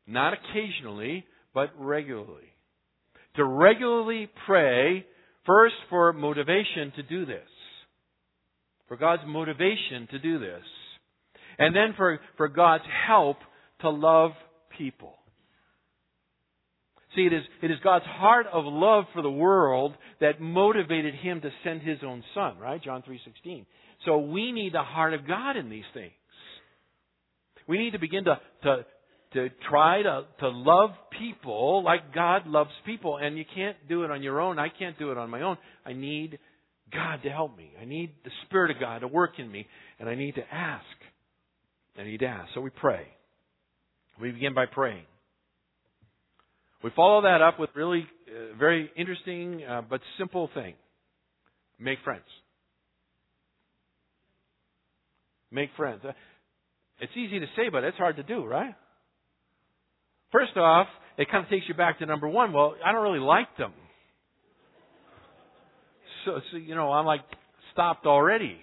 Not 0.06 0.34
occasionally, 0.34 1.24
but 1.54 1.70
regularly. 1.78 2.52
To 3.36 3.44
regularly 3.44 4.28
pray, 4.46 5.06
first 5.46 5.76
for 5.88 6.12
motivation 6.12 6.92
to 6.96 7.02
do 7.02 7.24
this. 7.24 7.48
For 8.88 8.96
God's 8.96 9.22
motivation 9.26 10.08
to 10.10 10.18
do 10.18 10.38
this. 10.38 10.62
And 11.58 11.74
then 11.74 11.94
for, 11.96 12.20
for 12.36 12.48
God's 12.48 12.84
help 13.06 13.36
to 13.82 13.90
love 13.90 14.32
people. 14.76 15.14
See, 17.14 17.22
it 17.22 17.32
is, 17.32 17.42
it 17.62 17.70
is 17.70 17.78
God's 17.82 18.04
heart 18.04 18.46
of 18.52 18.64
love 18.66 19.04
for 19.12 19.22
the 19.22 19.30
world 19.30 19.94
that 20.20 20.40
motivated 20.40 21.14
him 21.14 21.40
to 21.40 21.50
send 21.64 21.82
his 21.82 21.98
own 22.06 22.22
son, 22.34 22.58
right? 22.58 22.82
John 22.82 23.02
3.16. 23.02 23.66
So 24.04 24.18
we 24.18 24.52
need 24.52 24.74
the 24.74 24.82
heart 24.82 25.12
of 25.12 25.26
God 25.26 25.56
in 25.56 25.70
these 25.70 25.84
things. 25.92 26.12
We 27.66 27.78
need 27.78 27.92
to 27.92 27.98
begin 27.98 28.24
to, 28.24 28.40
to, 28.62 28.86
to 29.34 29.48
try 29.68 30.02
to, 30.02 30.24
to 30.38 30.48
love 30.48 30.90
people 31.18 31.82
like 31.82 32.14
God 32.14 32.46
loves 32.46 32.70
people. 32.86 33.16
And 33.16 33.36
you 33.36 33.44
can't 33.54 33.76
do 33.88 34.04
it 34.04 34.10
on 34.10 34.22
your 34.22 34.40
own. 34.40 34.58
I 34.58 34.68
can't 34.68 34.98
do 34.98 35.10
it 35.10 35.18
on 35.18 35.30
my 35.30 35.42
own. 35.42 35.56
I 35.84 35.92
need 35.92 36.38
God 36.92 37.22
to 37.24 37.30
help 37.30 37.56
me. 37.56 37.72
I 37.80 37.84
need 37.84 38.12
the 38.24 38.30
Spirit 38.46 38.70
of 38.70 38.80
God 38.80 39.00
to 39.00 39.08
work 39.08 39.38
in 39.38 39.50
me. 39.50 39.66
And 39.98 40.08
I 40.08 40.14
need 40.14 40.36
to 40.36 40.42
ask. 40.52 40.84
I 41.98 42.04
need 42.04 42.20
to 42.20 42.26
ask. 42.26 42.50
So 42.54 42.60
we 42.60 42.70
pray. 42.70 43.08
We 44.20 44.32
begin 44.32 44.54
by 44.54 44.66
praying. 44.66 45.04
We 46.82 46.90
follow 46.94 47.22
that 47.22 47.42
up 47.42 47.58
with 47.58 47.70
really 47.74 48.06
uh, 48.28 48.56
very 48.58 48.90
interesting 48.96 49.62
uh, 49.64 49.82
but 49.88 50.00
simple 50.18 50.50
thing. 50.54 50.74
Make 51.78 51.98
friends. 52.04 52.24
Make 55.50 55.70
friends. 55.76 56.00
Uh, 56.06 56.12
it's 57.00 57.12
easy 57.16 57.40
to 57.40 57.46
say, 57.56 57.70
but 57.70 57.82
it's 57.82 57.96
hard 57.96 58.16
to 58.16 58.22
do, 58.22 58.44
right? 58.44 58.74
First 60.32 60.56
off, 60.56 60.86
it 61.16 61.30
kind 61.30 61.44
of 61.44 61.50
takes 61.50 61.66
you 61.68 61.74
back 61.74 61.98
to 61.98 62.06
number 62.06 62.28
one. 62.28 62.52
Well, 62.52 62.74
I 62.84 62.92
don't 62.92 63.02
really 63.02 63.18
like 63.18 63.56
them. 63.56 63.72
So, 66.24 66.40
so 66.50 66.58
you 66.58 66.74
know, 66.74 66.92
I'm 66.92 67.06
like 67.06 67.22
stopped 67.72 68.06
already. 68.06 68.56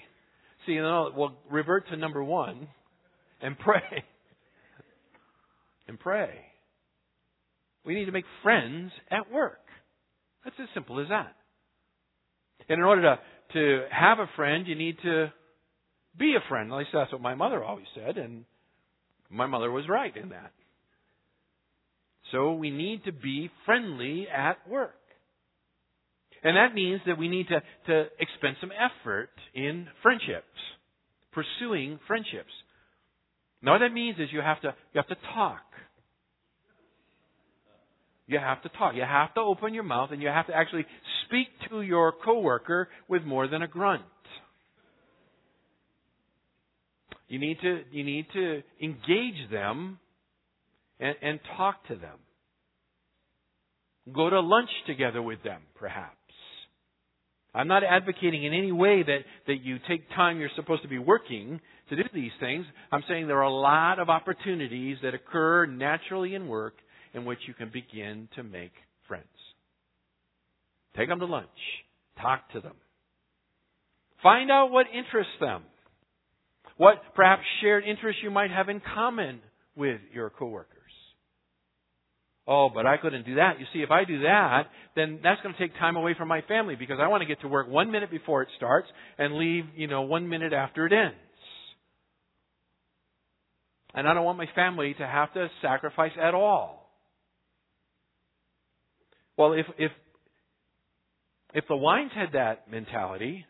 So, 0.65 0.71
you 0.71 0.81
know, 0.81 1.11
well, 1.15 1.35
revert 1.49 1.87
to 1.89 1.97
number 1.97 2.23
one 2.23 2.67
and 3.41 3.57
pray. 3.59 4.03
And 5.87 5.99
pray. 5.99 6.29
We 7.85 7.95
need 7.95 8.05
to 8.05 8.11
make 8.11 8.25
friends 8.43 8.91
at 9.09 9.31
work. 9.31 9.59
That's 10.43 10.55
as 10.61 10.67
simple 10.73 10.99
as 10.99 11.09
that. 11.09 11.35
And 12.69 12.79
in 12.79 12.85
order 12.85 13.01
to, 13.01 13.19
to 13.53 13.85
have 13.91 14.19
a 14.19 14.29
friend, 14.35 14.67
you 14.67 14.75
need 14.75 14.97
to 15.03 15.31
be 16.17 16.35
a 16.35 16.49
friend. 16.49 16.71
At 16.71 16.77
least 16.77 16.89
that's 16.93 17.11
what 17.11 17.21
my 17.21 17.35
mother 17.35 17.63
always 17.63 17.85
said, 17.95 18.17
and 18.17 18.43
my 19.29 19.45
mother 19.45 19.71
was 19.71 19.85
right 19.87 20.15
in 20.15 20.29
that. 20.29 20.51
So 22.31 22.53
we 22.53 22.71
need 22.71 23.05
to 23.05 23.11
be 23.11 23.49
friendly 23.65 24.27
at 24.27 24.67
work. 24.69 24.95
And 26.43 26.57
that 26.57 26.73
means 26.73 27.01
that 27.07 27.17
we 27.17 27.27
need 27.27 27.47
to, 27.47 27.61
to 27.87 28.09
expend 28.19 28.57
some 28.61 28.71
effort 28.71 29.29
in 29.53 29.87
friendships, 30.03 30.45
pursuing 31.31 31.99
friendships. 32.07 32.51
Now 33.61 33.73
what 33.73 33.79
that 33.79 33.93
means 33.93 34.17
is 34.19 34.27
you 34.31 34.41
have 34.41 34.61
to, 34.61 34.75
you 34.93 35.01
have 35.01 35.07
to 35.07 35.17
talk. 35.33 35.61
You 38.27 38.39
have 38.39 38.61
to 38.63 38.69
talk. 38.69 38.93
You 38.95 39.03
have 39.03 39.33
to 39.35 39.39
open 39.39 39.73
your 39.73 39.83
mouth 39.83 40.09
and 40.11 40.21
you 40.21 40.27
have 40.27 40.47
to 40.47 40.53
actually 40.53 40.85
speak 41.25 41.47
to 41.69 41.81
your 41.81 42.13
coworker 42.23 42.89
with 43.07 43.23
more 43.23 43.47
than 43.47 43.61
a 43.61 43.67
grunt. 43.67 44.03
You 47.29 47.39
need 47.39 47.57
to, 47.61 47.81
you 47.91 48.03
need 48.03 48.27
to 48.33 48.61
engage 48.81 49.49
them 49.51 49.99
and, 50.99 51.15
and 51.21 51.39
talk 51.55 51.87
to 51.87 51.95
them. 51.95 52.17
Go 54.13 54.29
to 54.29 54.39
lunch 54.39 54.69
together 54.87 55.21
with 55.21 55.43
them, 55.43 55.61
perhaps. 55.75 56.15
I'm 57.53 57.67
not 57.67 57.83
advocating 57.83 58.43
in 58.45 58.53
any 58.53 58.71
way 58.71 59.03
that, 59.03 59.19
that 59.47 59.63
you 59.63 59.77
take 59.89 60.07
time 60.11 60.39
you're 60.39 60.49
supposed 60.55 60.83
to 60.83 60.87
be 60.87 60.99
working 60.99 61.59
to 61.89 61.95
do 61.95 62.03
these 62.13 62.31
things. 62.39 62.65
I'm 62.91 63.03
saying 63.09 63.27
there 63.27 63.39
are 63.39 63.43
a 63.43 63.49
lot 63.49 63.99
of 63.99 64.09
opportunities 64.09 64.97
that 65.01 65.13
occur 65.13 65.65
naturally 65.65 66.35
in 66.35 66.47
work 66.47 66.75
in 67.17 67.25
which 67.25 67.39
you 67.47 67.53
can 67.53 67.69
begin 67.69 68.29
to 68.35 68.43
make 68.43 68.71
friends. 69.07 69.25
Take 70.95 71.09
them 71.09 71.19
to 71.19 71.25
lunch. 71.25 71.47
Talk 72.21 72.51
to 72.53 72.61
them. 72.61 72.75
Find 74.23 74.49
out 74.51 74.71
what 74.71 74.85
interests 74.93 75.33
them. 75.39 75.63
What 76.77 76.95
perhaps 77.15 77.43
shared 77.61 77.83
interests 77.83 78.21
you 78.23 78.31
might 78.31 78.51
have 78.51 78.69
in 78.69 78.81
common 78.93 79.39
with 79.75 79.99
your 80.13 80.29
coworkers. 80.29 80.73
Oh, 82.47 82.69
but 82.73 82.85
I 82.85 82.97
couldn't 82.97 83.25
do 83.25 83.35
that. 83.35 83.59
You 83.59 83.65
see, 83.73 83.79
if 83.79 83.91
I 83.91 84.05
do 84.05 84.21
that, 84.21 84.63
then 84.95 85.19
that's 85.21 85.41
going 85.41 85.53
to 85.53 85.59
take 85.59 85.77
time 85.77 85.97
away 85.97 86.15
from 86.17 86.29
my 86.29 86.41
family 86.41 86.75
because 86.75 86.97
I 87.01 87.07
want 87.07 87.21
to 87.21 87.27
get 87.27 87.41
to 87.41 87.47
work 87.47 87.67
one 87.67 87.91
minute 87.91 88.09
before 88.09 88.41
it 88.41 88.47
starts 88.55 88.87
and 89.17 89.35
leave, 89.35 89.65
you 89.75 89.87
know, 89.87 90.03
one 90.03 90.29
minute 90.29 90.53
after 90.53 90.85
it 90.85 90.93
ends. 90.93 91.17
And 93.93 94.07
I 94.07 94.13
don't 94.13 94.23
want 94.23 94.37
my 94.37 94.47
family 94.55 94.93
to 94.97 95.05
have 95.05 95.33
to 95.33 95.49
sacrifice 95.61 96.11
at 96.21 96.33
all. 96.33 96.76
Well, 99.37 99.53
if, 99.53 99.65
if, 99.77 99.91
if 101.53 101.63
the 101.67 101.75
Wines 101.75 102.11
had 102.15 102.33
that 102.33 102.69
mentality, 102.69 103.45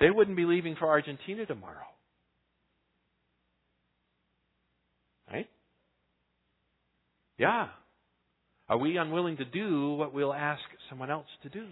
they 0.00 0.10
wouldn't 0.10 0.36
be 0.36 0.44
leaving 0.44 0.76
for 0.76 0.88
Argentina 0.88 1.46
tomorrow. 1.46 1.86
Right? 5.30 5.48
Yeah. 7.38 7.68
Are 8.68 8.78
we 8.78 8.96
unwilling 8.96 9.38
to 9.38 9.44
do 9.44 9.94
what 9.94 10.12
we'll 10.12 10.34
ask 10.34 10.60
someone 10.90 11.10
else 11.10 11.26
to 11.42 11.48
do? 11.48 11.66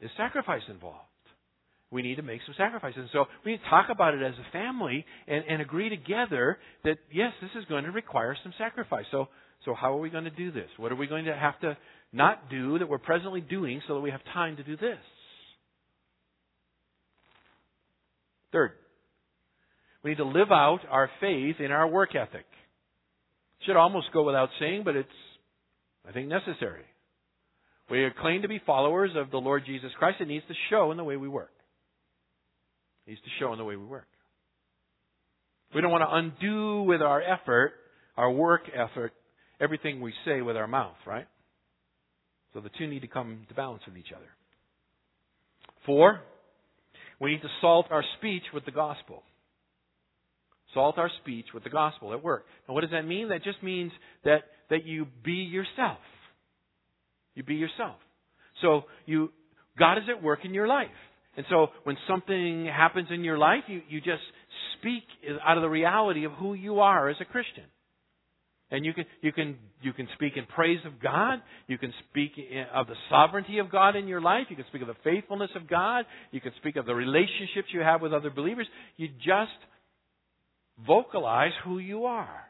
Is 0.00 0.10
sacrifice 0.16 0.62
involved? 0.68 1.04
We 1.90 2.02
need 2.02 2.16
to 2.16 2.22
make 2.22 2.40
some 2.44 2.54
sacrifices. 2.58 2.98
and 2.98 3.08
So 3.12 3.24
we 3.44 3.52
need 3.52 3.58
to 3.58 3.70
talk 3.70 3.86
about 3.90 4.14
it 4.14 4.22
as 4.22 4.34
a 4.34 4.52
family 4.52 5.06
and, 5.26 5.42
and 5.48 5.62
agree 5.62 5.88
together 5.88 6.58
that 6.84 6.98
yes, 7.10 7.32
this 7.40 7.50
is 7.58 7.64
going 7.68 7.84
to 7.84 7.90
require 7.90 8.36
some 8.42 8.52
sacrifice. 8.58 9.06
So 9.10 9.28
so 9.64 9.74
how 9.74 9.96
are 9.96 10.00
we 10.00 10.10
going 10.10 10.24
to 10.24 10.30
do 10.30 10.52
this? 10.52 10.68
What 10.76 10.92
are 10.92 10.96
we 10.96 11.06
going 11.06 11.26
to 11.26 11.34
have 11.34 11.58
to 11.60 11.76
not 12.12 12.50
do 12.50 12.78
that 12.78 12.88
we're 12.88 12.98
presently 12.98 13.40
doing 13.40 13.82
so 13.86 13.94
that 13.94 14.00
we 14.00 14.10
have 14.10 14.20
time 14.32 14.56
to 14.56 14.62
do 14.62 14.76
this? 14.76 14.98
Third, 18.52 18.72
we 20.02 20.10
need 20.10 20.18
to 20.18 20.24
live 20.24 20.50
out 20.50 20.80
our 20.90 21.10
faith 21.20 21.56
in 21.58 21.70
our 21.70 21.86
work 21.86 22.14
ethic. 22.14 22.46
Should 23.66 23.76
almost 23.76 24.06
go 24.12 24.22
without 24.22 24.48
saying, 24.60 24.82
but 24.84 24.96
it's, 24.96 25.08
I 26.08 26.12
think, 26.12 26.28
necessary. 26.28 26.84
We 27.90 28.06
claim 28.20 28.42
to 28.42 28.48
be 28.48 28.60
followers 28.64 29.10
of 29.16 29.30
the 29.30 29.38
Lord 29.38 29.64
Jesus 29.66 29.90
Christ. 29.98 30.18
It 30.20 30.28
needs 30.28 30.44
to 30.48 30.54
show 30.70 30.90
in 30.92 30.96
the 30.96 31.04
way 31.04 31.16
we 31.16 31.28
work. 31.28 31.50
It 33.06 33.10
needs 33.10 33.22
to 33.22 33.30
show 33.40 33.52
in 33.52 33.58
the 33.58 33.64
way 33.64 33.76
we 33.76 33.84
work. 33.84 34.06
We 35.74 35.80
don't 35.80 35.90
want 35.90 36.02
to 36.02 36.14
undo 36.14 36.82
with 36.82 37.02
our 37.02 37.20
effort, 37.20 37.72
our 38.16 38.30
work 38.30 38.62
effort, 38.74 39.12
everything 39.60 40.00
we 40.00 40.12
say 40.24 40.40
with 40.40 40.56
our 40.56 40.66
mouth, 40.66 40.96
right? 41.06 41.26
So 42.54 42.60
the 42.60 42.70
two 42.78 42.86
need 42.86 43.00
to 43.00 43.08
come 43.08 43.46
to 43.48 43.54
balance 43.54 43.82
with 43.86 43.96
each 43.96 44.12
other. 44.14 44.26
Four, 45.86 46.20
we 47.20 47.32
need 47.32 47.42
to 47.42 47.48
salt 47.60 47.86
our 47.90 48.04
speech 48.18 48.44
with 48.54 48.64
the 48.64 48.70
gospel. 48.70 49.22
Salt 50.74 50.98
our 50.98 51.10
speech 51.22 51.46
with 51.54 51.64
the 51.64 51.70
gospel 51.70 52.12
at 52.12 52.22
work. 52.22 52.44
Now, 52.68 52.74
what 52.74 52.82
does 52.82 52.90
that 52.90 53.06
mean? 53.06 53.28
That 53.28 53.42
just 53.42 53.62
means 53.62 53.92
that, 54.24 54.42
that 54.70 54.84
you 54.84 55.06
be 55.24 55.32
yourself. 55.32 55.98
You 57.34 57.42
be 57.42 57.54
yourself. 57.54 57.96
So, 58.60 58.82
you, 59.06 59.30
God 59.78 59.98
is 59.98 60.04
at 60.14 60.22
work 60.22 60.40
in 60.44 60.52
your 60.52 60.66
life. 60.66 60.88
And 61.38 61.46
so 61.50 61.68
when 61.84 61.96
something 62.08 62.66
happens 62.66 63.08
in 63.12 63.22
your 63.22 63.38
life, 63.38 63.62
you, 63.68 63.80
you 63.88 64.00
just 64.00 64.22
speak 64.78 65.04
out 65.46 65.56
of 65.56 65.62
the 65.62 65.68
reality 65.68 66.24
of 66.24 66.32
who 66.32 66.54
you 66.54 66.80
are 66.80 67.08
as 67.08 67.16
a 67.20 67.24
Christian. 67.24 67.62
And 68.70 68.84
you 68.84 68.92
can, 68.92 69.04
you 69.22 69.32
can, 69.32 69.56
you 69.80 69.92
can 69.94 70.08
speak 70.14 70.34
in 70.36 70.44
praise 70.44 70.80
of 70.84 71.00
God. 71.02 71.40
You 71.68 71.78
can 71.78 71.92
speak 72.10 72.32
of 72.74 72.86
the 72.86 72.94
sovereignty 73.08 73.58
of 73.58 73.70
God 73.70 73.96
in 73.96 74.06
your 74.06 74.20
life. 74.20 74.46
You 74.50 74.56
can 74.56 74.66
speak 74.68 74.82
of 74.82 74.88
the 74.88 74.96
faithfulness 75.02 75.50
of 75.56 75.68
God. 75.68 76.04
You 76.32 76.40
can 76.40 76.52
speak 76.60 76.76
of 76.76 76.84
the 76.84 76.94
relationships 76.94 77.68
you 77.72 77.80
have 77.80 78.02
with 78.02 78.12
other 78.12 78.30
believers. 78.30 78.66
You 78.96 79.08
just 79.24 79.50
vocalize 80.86 81.52
who 81.64 81.78
you 81.78 82.04
are. 82.04 82.42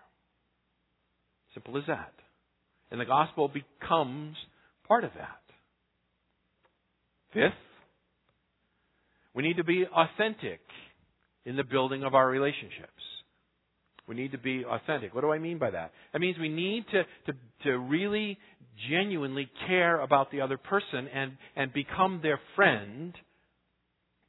Simple 1.55 1.79
as 1.79 1.85
that. 1.87 2.13
And 2.91 3.01
the 3.01 3.05
gospel 3.05 3.49
becomes 3.49 4.37
part 4.87 5.05
of 5.05 5.11
that. 5.17 5.41
Fifth, 7.33 7.53
we 9.35 9.43
need 9.43 9.59
to 9.59 9.65
be 9.65 9.85
authentic 9.87 10.61
in 11.45 11.57
the 11.57 11.65
building 11.65 12.03
of 12.03 12.15
our 12.15 12.29
relationships. 12.29 12.98
We 14.09 14.15
need 14.15 14.33
to 14.33 14.39
be 14.39 14.65
authentic. 14.65 15.15
What 15.15 15.21
do 15.21 15.31
I 15.31 15.39
mean 15.39 15.59
by 15.59 15.71
that? 15.71 15.93
That 16.13 16.21
means 16.21 16.39
we 16.39 16.49
need 16.49 16.87
to, 16.93 17.03
to, 17.27 17.39
to 17.65 17.79
really 17.79 18.39
genuinely 18.91 19.49
care 19.67 20.01
about 20.01 20.31
the 20.31 20.41
other 20.41 20.57
person 20.57 21.09
and, 21.13 21.33
and 21.57 21.73
become 21.73 22.21
their 22.23 22.41
friend, 22.57 23.15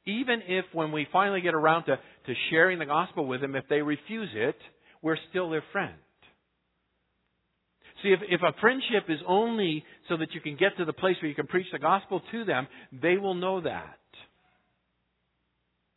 even 0.06 0.42
if 0.46 0.64
when 0.72 0.92
we 0.92 1.06
finally 1.12 1.40
get 1.40 1.54
around 1.54 1.84
to, 1.84 1.96
to 1.96 2.34
sharing 2.50 2.78
the 2.78 2.86
gospel 2.86 3.26
with 3.26 3.40
them, 3.40 3.54
if 3.54 3.64
they 3.70 3.80
refuse 3.80 4.30
it, 4.34 4.56
we're 5.02 5.18
still 5.30 5.50
their 5.50 5.64
friend. 5.72 5.94
See, 8.02 8.10
if, 8.10 8.20
if 8.28 8.40
a 8.42 8.58
friendship 8.60 9.04
is 9.08 9.18
only 9.26 9.84
so 10.08 10.16
that 10.16 10.32
you 10.32 10.40
can 10.40 10.56
get 10.56 10.76
to 10.78 10.84
the 10.84 10.92
place 10.92 11.16
where 11.20 11.28
you 11.28 11.34
can 11.34 11.46
preach 11.46 11.66
the 11.72 11.78
gospel 11.78 12.22
to 12.32 12.44
them, 12.44 12.66
they 12.92 13.16
will 13.16 13.34
know 13.34 13.60
that. 13.60 13.98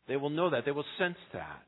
They 0.06 0.16
will 0.16 0.30
know 0.30 0.50
that. 0.50 0.64
They 0.64 0.70
will 0.70 0.84
sense 0.98 1.16
that. 1.32 1.64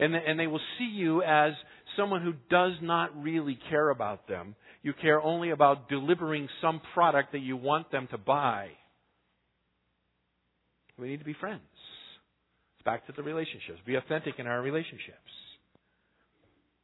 And, 0.00 0.14
and 0.14 0.40
they 0.40 0.46
will 0.46 0.60
see 0.78 0.90
you 0.92 1.22
as 1.22 1.52
someone 1.96 2.22
who 2.22 2.32
does 2.48 2.72
not 2.80 3.22
really 3.22 3.58
care 3.68 3.90
about 3.90 4.26
them. 4.26 4.56
You 4.82 4.94
care 4.94 5.20
only 5.20 5.50
about 5.50 5.90
delivering 5.90 6.48
some 6.62 6.80
product 6.94 7.32
that 7.32 7.40
you 7.40 7.56
want 7.56 7.92
them 7.92 8.08
to 8.10 8.18
buy. 8.18 8.68
We 10.98 11.08
need 11.08 11.18
to 11.18 11.24
be 11.24 11.36
friends. 11.38 11.60
It's 12.76 12.84
back 12.84 13.06
to 13.06 13.12
the 13.14 13.22
relationships. 13.22 13.78
Be 13.84 13.96
authentic 13.96 14.34
in 14.38 14.46
our 14.46 14.62
relationships. 14.62 15.18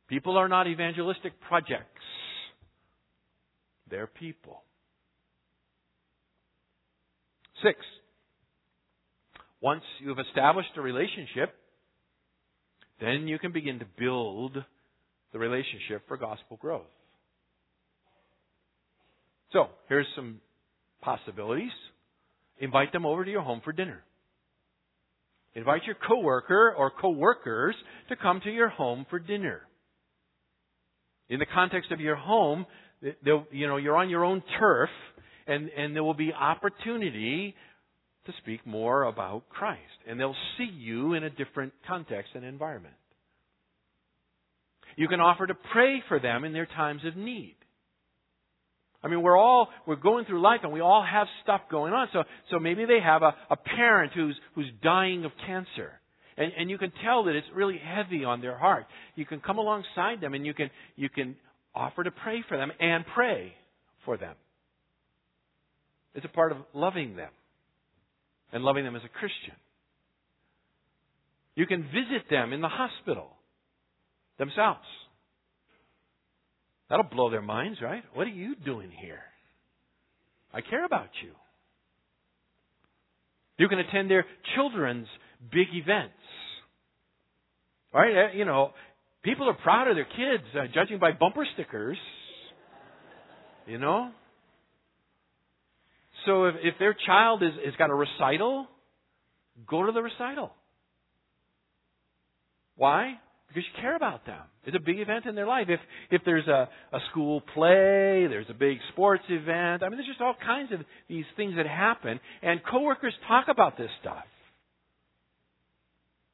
People 0.09 0.37
are 0.37 0.49
not 0.49 0.67
evangelistic 0.69 1.33
projects. 1.41 2.03
They're 3.91 4.07
people. 4.07 4.63
Six. 7.63 7.79
Once 9.63 9.83
you've 10.01 10.19
established 10.19 10.69
a 10.77 10.83
relationship, 10.83 11.55
then 13.01 13.29
you 13.29 13.39
can 13.39 13.53
begin 13.53 13.79
to 13.79 13.87
build 13.99 14.57
the 15.33 15.39
relationship 15.39 16.07
for 16.09 16.17
gospel 16.17 16.57
growth. 16.61 16.87
So, 19.53 19.67
here's 19.89 20.07
some 20.17 20.41
possibilities. 21.03 21.71
Invite 22.59 22.93
them 22.93 23.07
over 23.07 23.25
to 23.25 23.31
your 23.31 23.43
home 23.43 23.61
for 23.65 23.73
dinner. 23.73 24.03
Invite 25.55 25.85
your 25.85 25.97
coworker 26.07 26.75
or 26.77 26.91
coworkers 26.91 27.75
to 28.09 28.17
come 28.17 28.41
to 28.45 28.51
your 28.51 28.69
home 28.69 29.07
for 29.09 29.19
dinner. 29.19 29.63
In 31.29 31.39
the 31.39 31.47
context 31.47 31.91
of 31.93 32.01
your 32.01 32.17
home, 32.17 32.67
you 33.01 33.67
know, 33.67 33.77
you're 33.77 33.97
on 33.97 34.11
your 34.11 34.25
own 34.25 34.43
turf, 34.59 34.91
and, 35.47 35.69
and 35.71 35.95
there 35.95 36.05
will 36.05 36.15
be 36.15 36.33
opportunity 36.33 37.55
to 38.27 38.33
speak 38.43 38.67
more 38.67 39.05
about 39.05 39.49
Christ. 39.49 39.81
And 40.09 40.19
they'll 40.19 40.37
see 40.59 40.69
you 40.73 41.15
in 41.15 41.25
a 41.25 41.31
different 41.31 41.73
context 41.87 42.33
and 42.35 42.45
environment. 42.45 42.95
You 44.97 45.09
can 45.09 45.21
offer 45.21 45.47
to 45.47 45.55
pray 45.73 46.03
for 46.09 46.19
them 46.19 46.45
in 46.45 46.53
their 46.53 46.67
times 46.67 47.03
of 47.05 47.17
need. 47.17 47.57
I 49.03 49.09
mean, 49.09 49.23
we're 49.23 49.37
all, 49.37 49.69
we're 49.87 49.97
going 49.97 50.25
through 50.25 50.41
life 50.41 50.61
and 50.63 50.73
we 50.73 50.81
all 50.81 51.05
have 51.09 51.27
stuff 51.43 51.61
going 51.71 51.93
on. 51.93 52.09
So, 52.13 52.25
so 52.51 52.59
maybe 52.59 52.87
they 52.87 53.01
have 53.01 53.23
a, 53.23 53.35
a 53.51 53.57
parent 53.57 54.13
who's, 54.15 54.37
who's 54.55 54.67
dying 54.83 55.25
of 55.25 55.33
cancer. 55.47 55.93
And, 56.37 56.53
and 56.59 56.71
you 56.71 56.79
can 56.79 56.93
tell 57.05 57.25
that 57.25 57.37
it's 57.37 57.47
really 57.55 57.79
heavy 57.79 58.25
on 58.25 58.41
their 58.41 58.59
heart. 58.59 58.87
You 59.15 59.27
can 59.27 59.41
come 59.41 59.59
alongside 59.59 60.21
them 60.21 60.35
and 60.35 60.45
you 60.45 60.55
can, 60.55 60.71
you 60.97 61.09
can 61.09 61.37
offer 61.75 62.03
to 62.05 62.11
pray 62.11 62.43
for 62.49 62.57
them 62.57 62.73
and 62.81 63.05
pray 63.15 63.53
for 64.05 64.17
them. 64.17 64.35
It's 66.15 66.25
a 66.25 66.29
part 66.29 66.53
of 66.53 66.59
loving 66.73 67.17
them 67.17 67.31
and 68.57 68.65
loving 68.65 68.85
them 68.85 68.97
as 68.97 69.03
a 69.05 69.09
Christian. 69.09 69.55
You 71.55 71.67
can 71.67 71.83
visit 71.83 72.31
them 72.31 72.55
in 72.55 72.63
the 72.63 72.69
hospital 72.69 73.29
themselves. 74.39 74.81
That'll 76.89 77.05
blow 77.05 77.31
their 77.31 77.43
minds, 77.43 77.81
right? 77.83 78.03
What 78.15 78.27
are 78.27 78.31
you 78.31 78.55
doing 78.57 78.91
here? 78.91 79.21
I 80.55 80.63
care 80.63 80.87
about 80.87 81.11
you. 81.23 81.33
You 83.59 83.69
can 83.69 83.79
attend 83.79 84.11
their 84.11 84.25
children's 84.55 85.07
big 85.53 85.67
events. 85.75 86.15
Right? 87.93 88.35
You 88.35 88.47
know, 88.47 88.71
people 89.23 89.51
are 89.51 89.55
proud 89.55 89.89
of 89.89 89.97
their 89.97 90.05
kids, 90.05 90.45
uh, 90.55 90.65
judging 90.73 90.99
by 90.99 91.13
bumper 91.13 91.47
stickers. 91.53 91.99
You 93.67 93.77
know? 93.79 94.13
So 96.27 96.45
if, 96.45 96.57
if 96.63 96.75
their 96.79 96.95
child 97.07 97.43
is, 97.43 97.53
has 97.65 97.75
got 97.77 97.91
a 97.91 97.95
recital, 97.95 98.67
go 99.69 99.87
to 99.87 99.93
the 99.93 100.03
recital. 100.03 100.53
Why? 102.77 103.15
Because 103.49 103.63
you 103.65 103.81
care 103.81 103.97
about 103.97 104.27
them. 104.27 104.43
It's 104.65 104.77
a 104.77 104.81
big 104.81 104.99
event 104.99 105.25
in 105.27 105.35
their 105.35 105.47
life. 105.47 105.67
If 105.69 105.81
if 106.11 106.23
there's 106.25 106.47
a, 106.49 106.69
a 106.93 106.99
school 107.11 107.41
play, 107.55 108.27
there's 108.29 108.51
a 108.51 108.55
big 108.55 108.79
sports 108.93 109.23
event. 109.29 109.83
I 109.83 109.89
mean, 109.89 109.99
there's 109.99 110.09
just 110.09 110.21
all 110.21 110.35
kinds 110.45 110.73
of 110.73 110.81
these 111.09 111.25
things 111.37 111.55
that 111.57 111.67
happen, 111.67 112.21
and 112.43 112.61
coworkers 112.69 113.15
talk 113.29 113.47
about 113.49 113.79
this 113.79 113.91
stuff. 114.01 114.25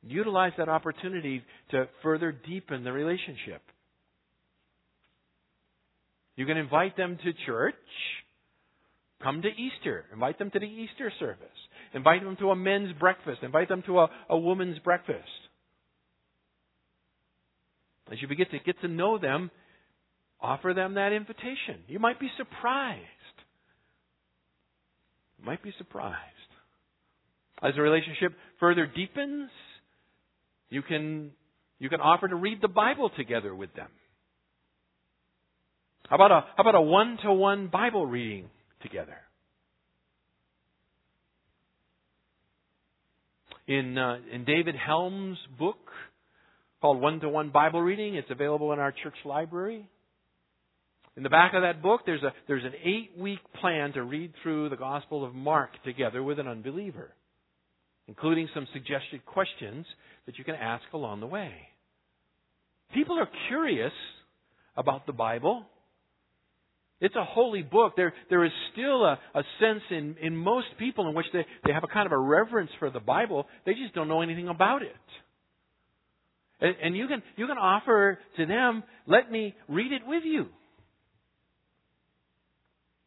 Utilize 0.05 0.52
that 0.59 0.68
opportunity 0.68 1.44
to 1.70 1.88
further 2.02 2.33
deepen 2.33 2.83
the 2.83 2.92
relationship. 2.92 3.62
You 6.35 6.46
can 6.46 6.57
invite 6.57 6.96
them 6.96 7.18
to 7.22 7.33
church 7.46 7.74
Come 9.22 9.42
to 9.42 9.48
Easter. 9.48 10.04
Invite 10.12 10.38
them 10.38 10.50
to 10.50 10.58
the 10.58 10.66
Easter 10.66 11.12
service. 11.18 11.46
Invite 11.94 12.24
them 12.24 12.37
to 12.40 12.50
a 12.50 12.56
men's 12.56 12.92
breakfast. 12.98 13.38
Invite 13.42 13.68
them 13.68 13.82
to 13.87 14.00
a, 14.00 14.08
a 14.30 14.38
woman's 14.38 14.78
breakfast. 14.80 15.28
As 18.11 18.20
you 18.20 18.28
begin 18.28 18.46
to 18.50 18.58
get 18.58 18.80
to 18.80 18.88
know 18.88 19.18
them, 19.18 19.50
offer 20.40 20.74
them 20.74 20.94
that 20.94 21.12
invitation. 21.12 21.85
You 21.87 21.98
might 21.98 22.18
be 22.18 22.28
surprised. 22.37 23.00
You 25.38 25.46
might 25.46 25.62
be 25.62 25.72
surprised. 25.78 26.16
As 27.62 27.74
the 27.76 27.82
relationship 27.82 28.32
further 28.58 28.87
deepens, 28.87 29.50
you 30.68 30.82
can, 30.82 31.30
you 31.78 31.88
can 31.88 32.00
offer 32.00 32.26
to 32.26 32.35
read 32.35 32.58
the 32.61 32.68
Bible 32.68 33.11
together 33.16 33.54
with 33.54 33.72
them. 33.74 33.88
How 36.08 36.16
about 36.16 36.32
a, 36.32 36.40
how 36.56 36.62
about 36.62 36.74
a 36.74 36.82
one-to-one 36.82 37.68
Bible 37.68 38.04
reading 38.04 38.50
together. 38.82 39.16
In, 43.66 43.96
uh, 43.96 44.16
in 44.32 44.44
David 44.44 44.74
Helm's 44.74 45.38
book 45.58 45.78
called 46.80 47.00
One 47.00 47.20
to 47.20 47.28
One 47.28 47.50
Bible 47.50 47.80
Reading, 47.80 48.16
it's 48.16 48.30
available 48.30 48.72
in 48.72 48.78
our 48.78 48.92
church 48.92 49.14
library. 49.24 49.88
In 51.16 51.22
the 51.22 51.28
back 51.30 51.52
of 51.54 51.62
that 51.62 51.82
book, 51.82 52.00
there's, 52.06 52.22
a, 52.22 52.32
there's 52.48 52.64
an 52.64 52.72
eight 52.84 53.10
week 53.18 53.38
plan 53.60 53.92
to 53.92 54.02
read 54.02 54.32
through 54.42 54.70
the 54.70 54.76
Gospel 54.76 55.24
of 55.24 55.34
Mark 55.34 55.70
together 55.84 56.22
with 56.22 56.38
an 56.38 56.48
unbeliever, 56.48 57.10
including 58.08 58.48
some 58.54 58.66
suggested 58.72 59.24
questions 59.26 59.86
that 60.26 60.38
you 60.38 60.44
can 60.44 60.54
ask 60.54 60.84
along 60.92 61.20
the 61.20 61.26
way. 61.26 61.52
People 62.94 63.18
are 63.18 63.28
curious 63.48 63.92
about 64.76 65.06
the 65.06 65.12
Bible. 65.12 65.66
It's 67.02 67.16
a 67.16 67.24
holy 67.24 67.62
book. 67.62 67.94
There, 67.96 68.14
there 68.30 68.44
is 68.44 68.52
still 68.72 69.04
a, 69.04 69.18
a 69.34 69.42
sense 69.58 69.82
in, 69.90 70.14
in 70.22 70.36
most 70.36 70.68
people 70.78 71.08
in 71.08 71.14
which 71.14 71.26
they, 71.32 71.44
they 71.66 71.72
have 71.72 71.82
a 71.82 71.88
kind 71.88 72.06
of 72.06 72.12
a 72.12 72.18
reverence 72.18 72.70
for 72.78 72.90
the 72.90 73.00
Bible. 73.00 73.46
They 73.66 73.74
just 73.74 73.92
don't 73.92 74.06
know 74.06 74.22
anything 74.22 74.46
about 74.46 74.82
it. 74.82 74.94
And, 76.60 76.76
and 76.80 76.96
you, 76.96 77.08
can, 77.08 77.20
you 77.36 77.48
can 77.48 77.58
offer 77.58 78.20
to 78.36 78.46
them, 78.46 78.84
let 79.08 79.32
me 79.32 79.52
read 79.68 79.90
it 79.90 80.02
with 80.06 80.22
you. 80.24 80.46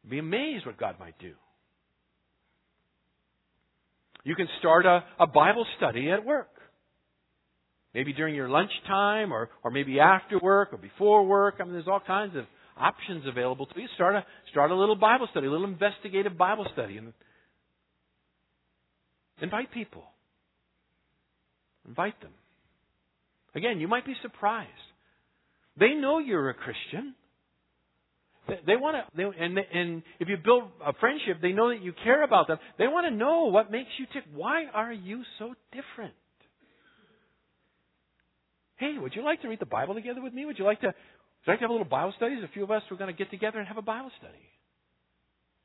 Be 0.09 0.19
amazed 0.19 0.65
what 0.65 0.77
God 0.77 0.99
might 0.99 1.17
do. 1.17 1.31
You 4.25 4.35
can 4.35 4.47
start 4.59 4.85
a, 4.85 5.05
a 5.17 5.25
Bible 5.25 5.65
study 5.77 6.11
at 6.11 6.25
work. 6.25 6.49
Maybe 7.93 8.11
during 8.11 8.35
your 8.35 8.49
lunchtime 8.49 9.31
or, 9.31 9.49
or 9.63 9.71
maybe 9.71 10.01
after 10.01 10.37
work 10.37 10.73
or 10.73 10.77
before 10.77 11.25
work. 11.25 11.55
I 11.61 11.63
mean, 11.63 11.71
there's 11.71 11.87
all 11.87 12.01
kinds 12.05 12.35
of 12.35 12.43
options 12.77 13.25
available 13.27 13.65
to 13.65 13.79
you. 13.79 13.87
Start 13.95 14.15
a 14.15 14.25
start 14.51 14.71
a 14.71 14.75
little 14.75 14.95
Bible 14.95 15.27
study, 15.31 15.47
a 15.47 15.51
little 15.51 15.67
investigative 15.67 16.37
Bible 16.37 16.67
study, 16.73 16.97
and 16.97 17.13
Invite 19.41 19.71
people. 19.71 20.03
Invite 21.87 22.19
them. 22.21 22.31
Again, 23.53 23.79
you 23.79 23.87
might 23.87 24.05
be 24.05 24.15
surprised. 24.21 24.69
They 25.77 25.93
know 25.93 26.19
you're 26.19 26.49
a 26.49 26.53
Christian. 26.53 27.15
They, 28.47 28.75
want 28.75 28.95
to, 28.95 29.17
they, 29.17 29.23
and, 29.23 29.57
and 29.57 30.03
if 30.19 30.29
you 30.29 30.37
build 30.43 30.65
a 30.85 30.93
friendship, 30.93 31.37
they 31.41 31.51
know 31.51 31.69
that 31.69 31.81
you 31.81 31.93
care 32.03 32.23
about 32.23 32.47
them. 32.47 32.59
They 32.77 32.87
want 32.87 33.07
to 33.07 33.15
know 33.15 33.45
what 33.45 33.71
makes 33.71 33.89
you 33.97 34.05
tick. 34.13 34.23
Why 34.33 34.65
are 34.71 34.93
you 34.93 35.23
so 35.39 35.55
different? 35.71 36.13
Hey, 38.77 38.95
would 38.99 39.13
you 39.15 39.23
like 39.23 39.41
to 39.41 39.47
read 39.47 39.59
the 39.59 39.65
Bible 39.65 39.95
together 39.95 40.21
with 40.21 40.33
me? 40.33 40.45
Would 40.45 40.59
you 40.59 40.65
like 40.65 40.81
to, 40.81 40.93
would 41.45 41.51
you 41.51 41.53
like 41.53 41.59
to 41.59 41.63
have 41.63 41.69
a 41.69 41.73
little 41.73 41.87
Bible 41.87 42.13
study? 42.17 42.35
A 42.43 42.47
few 42.53 42.63
of 42.63 42.71
us 42.71 42.81
are 42.89 42.97
going 42.97 43.13
to 43.13 43.17
get 43.17 43.29
together 43.29 43.59
and 43.59 43.67
have 43.67 43.77
a 43.77 43.83
Bible 43.83 44.11
study. 44.17 44.33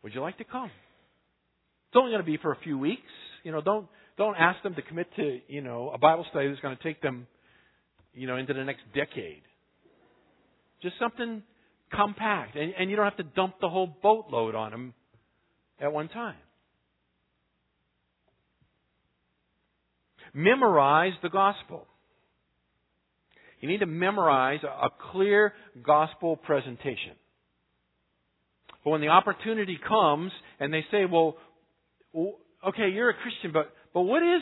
Would 0.03 0.15
you 0.15 0.21
like 0.21 0.37
to 0.39 0.45
come? 0.45 0.67
It's 0.67 1.97
only 1.97 2.11
going 2.11 2.23
to 2.23 2.27
be 2.27 2.37
for 2.37 2.53
a 2.53 2.59
few 2.63 2.79
weeks. 2.79 3.03
You 3.45 3.53
know, 3.53 3.63
don't 3.63 3.87
don't 4.19 4.37
ask 4.37 4.63
them 4.63 4.75
to 4.75 4.83
commit 4.83 5.09
to 5.17 5.41
you 5.49 5.63
know 5.63 5.91
a 5.95 5.99
Bible 5.99 6.27
study 6.31 6.49
that's 6.49 6.61
going 6.61 6.77
to 6.77 6.83
take 6.83 7.01
them, 7.01 7.27
you 8.13 8.27
know, 8.27 8.37
into 8.37 8.53
the 8.53 8.63
next 8.63 8.83
decade. 8.95 9.43
Just 10.83 10.97
something 10.99 11.43
compact, 11.93 12.57
and, 12.57 12.73
and 12.79 12.91
you 12.91 12.97
don't 12.97 13.07
have 13.07 13.17
to 13.17 13.23
dump 13.23 13.55
the 13.61 13.69
whole 13.69 13.89
boatload 14.03 14.55
on 14.55 14.71
them 14.71 14.95
at 15.81 15.93
one 15.93 16.09
time. 16.09 16.37
Memorize 20.33 21.13
the 21.23 21.31
gospel. 21.31 21.87
You 23.61 23.69
need 23.69 23.81
to 23.81 23.87
memorize 23.87 24.61
a 24.65 24.89
clear 25.13 25.53
gospel 25.85 26.37
presentation. 26.37 27.13
But 28.85 28.91
when 28.91 29.01
the 29.03 29.09
opportunity 29.09 29.79
comes 29.87 30.33
and 30.59 30.73
they 30.73 30.85
say, 30.91 31.05
well, 31.05 31.37
okay, 32.15 32.89
you're 32.89 33.11
a 33.11 33.15
Christian, 33.15 33.53
but, 33.53 33.73
but 33.93 34.03
what 34.03 34.23
is, 34.23 34.41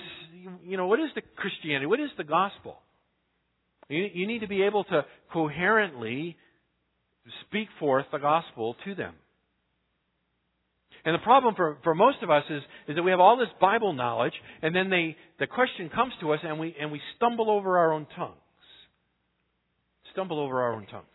you 0.65 0.77
know, 0.77 0.87
what 0.87 1.01
is 1.01 1.09
the 1.17 1.23
Christianity? 1.37 1.87
What 1.87 2.01
is 2.01 2.11
the 2.17 2.25
gospel? 2.25 2.79
You, 3.89 4.07
you 4.13 4.27
need 4.27 4.41
to 4.41 4.49
be 4.49 4.63
able 4.63 4.85
to 4.85 5.05
coherently 5.33 6.37
speak 7.47 7.69
forth 7.81 8.07
the 8.13 8.19
gospel 8.19 8.77
to 8.85 8.95
them. 8.95 9.15
And 11.05 11.15
the 11.15 11.25
problem 11.25 11.55
for, 11.55 11.79
for 11.85 11.95
most 11.95 12.19
of 12.23 12.31
us 12.31 12.45
is, 12.51 12.63
is 12.89 12.97
that 12.97 13.03
we 13.03 13.11
have 13.11 13.21
all 13.21 13.37
this 13.37 13.49
Bible 13.61 13.93
knowledge, 13.93 14.35
and 14.63 14.75
then 14.75 14.91
they, 14.91 15.17
the 15.39 15.47
question 15.47 15.91
comes 15.95 16.13
to 16.21 16.33
us, 16.33 16.41
and 16.43 16.59
we, 16.59 16.75
and 16.79 16.93
we 16.93 17.01
stumble 17.17 17.51
over 17.51 17.79
our 17.79 17.93
own 17.93 18.07
tongues. 18.17 18.37
Stumble 20.19 20.41
over 20.41 20.61
our 20.63 20.73
own 20.73 20.85
tongues. 20.87 21.07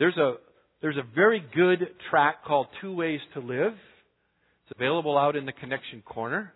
There's 0.00 0.16
a, 0.16 0.34
there's 0.82 0.96
a 0.96 1.14
very 1.14 1.40
good 1.54 1.78
track 2.10 2.44
called 2.44 2.66
Two 2.80 2.92
Ways 2.92 3.20
to 3.34 3.38
Live. 3.40 3.74
It's 3.74 4.76
available 4.76 5.16
out 5.16 5.36
in 5.36 5.46
the 5.46 5.52
connection 5.52 6.02
corner. 6.02 6.52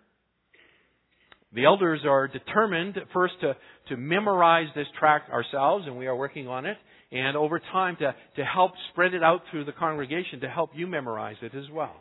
The 1.53 1.63
elders 1.63 2.01
are 2.05 2.27
determined 2.27 2.97
first 3.13 3.35
to, 3.39 3.55
to 3.87 3.95
memorize 3.95 4.67
this 4.75 4.87
tract 4.99 5.31
ourselves, 5.31 5.85
and 5.87 5.97
we 5.97 6.07
are 6.07 6.15
working 6.17 6.49
on 6.49 6.65
it, 6.65 6.75
and 7.09 7.37
over 7.37 7.61
time 7.71 7.95
to, 8.01 8.13
to 8.35 8.43
help 8.43 8.73
spread 8.91 9.13
it 9.13 9.23
out 9.23 9.43
through 9.51 9.63
the 9.63 9.71
congregation 9.71 10.41
to 10.41 10.49
help 10.49 10.71
you 10.75 10.87
memorize 10.87 11.37
it 11.41 11.55
as 11.55 11.71
well. 11.71 11.95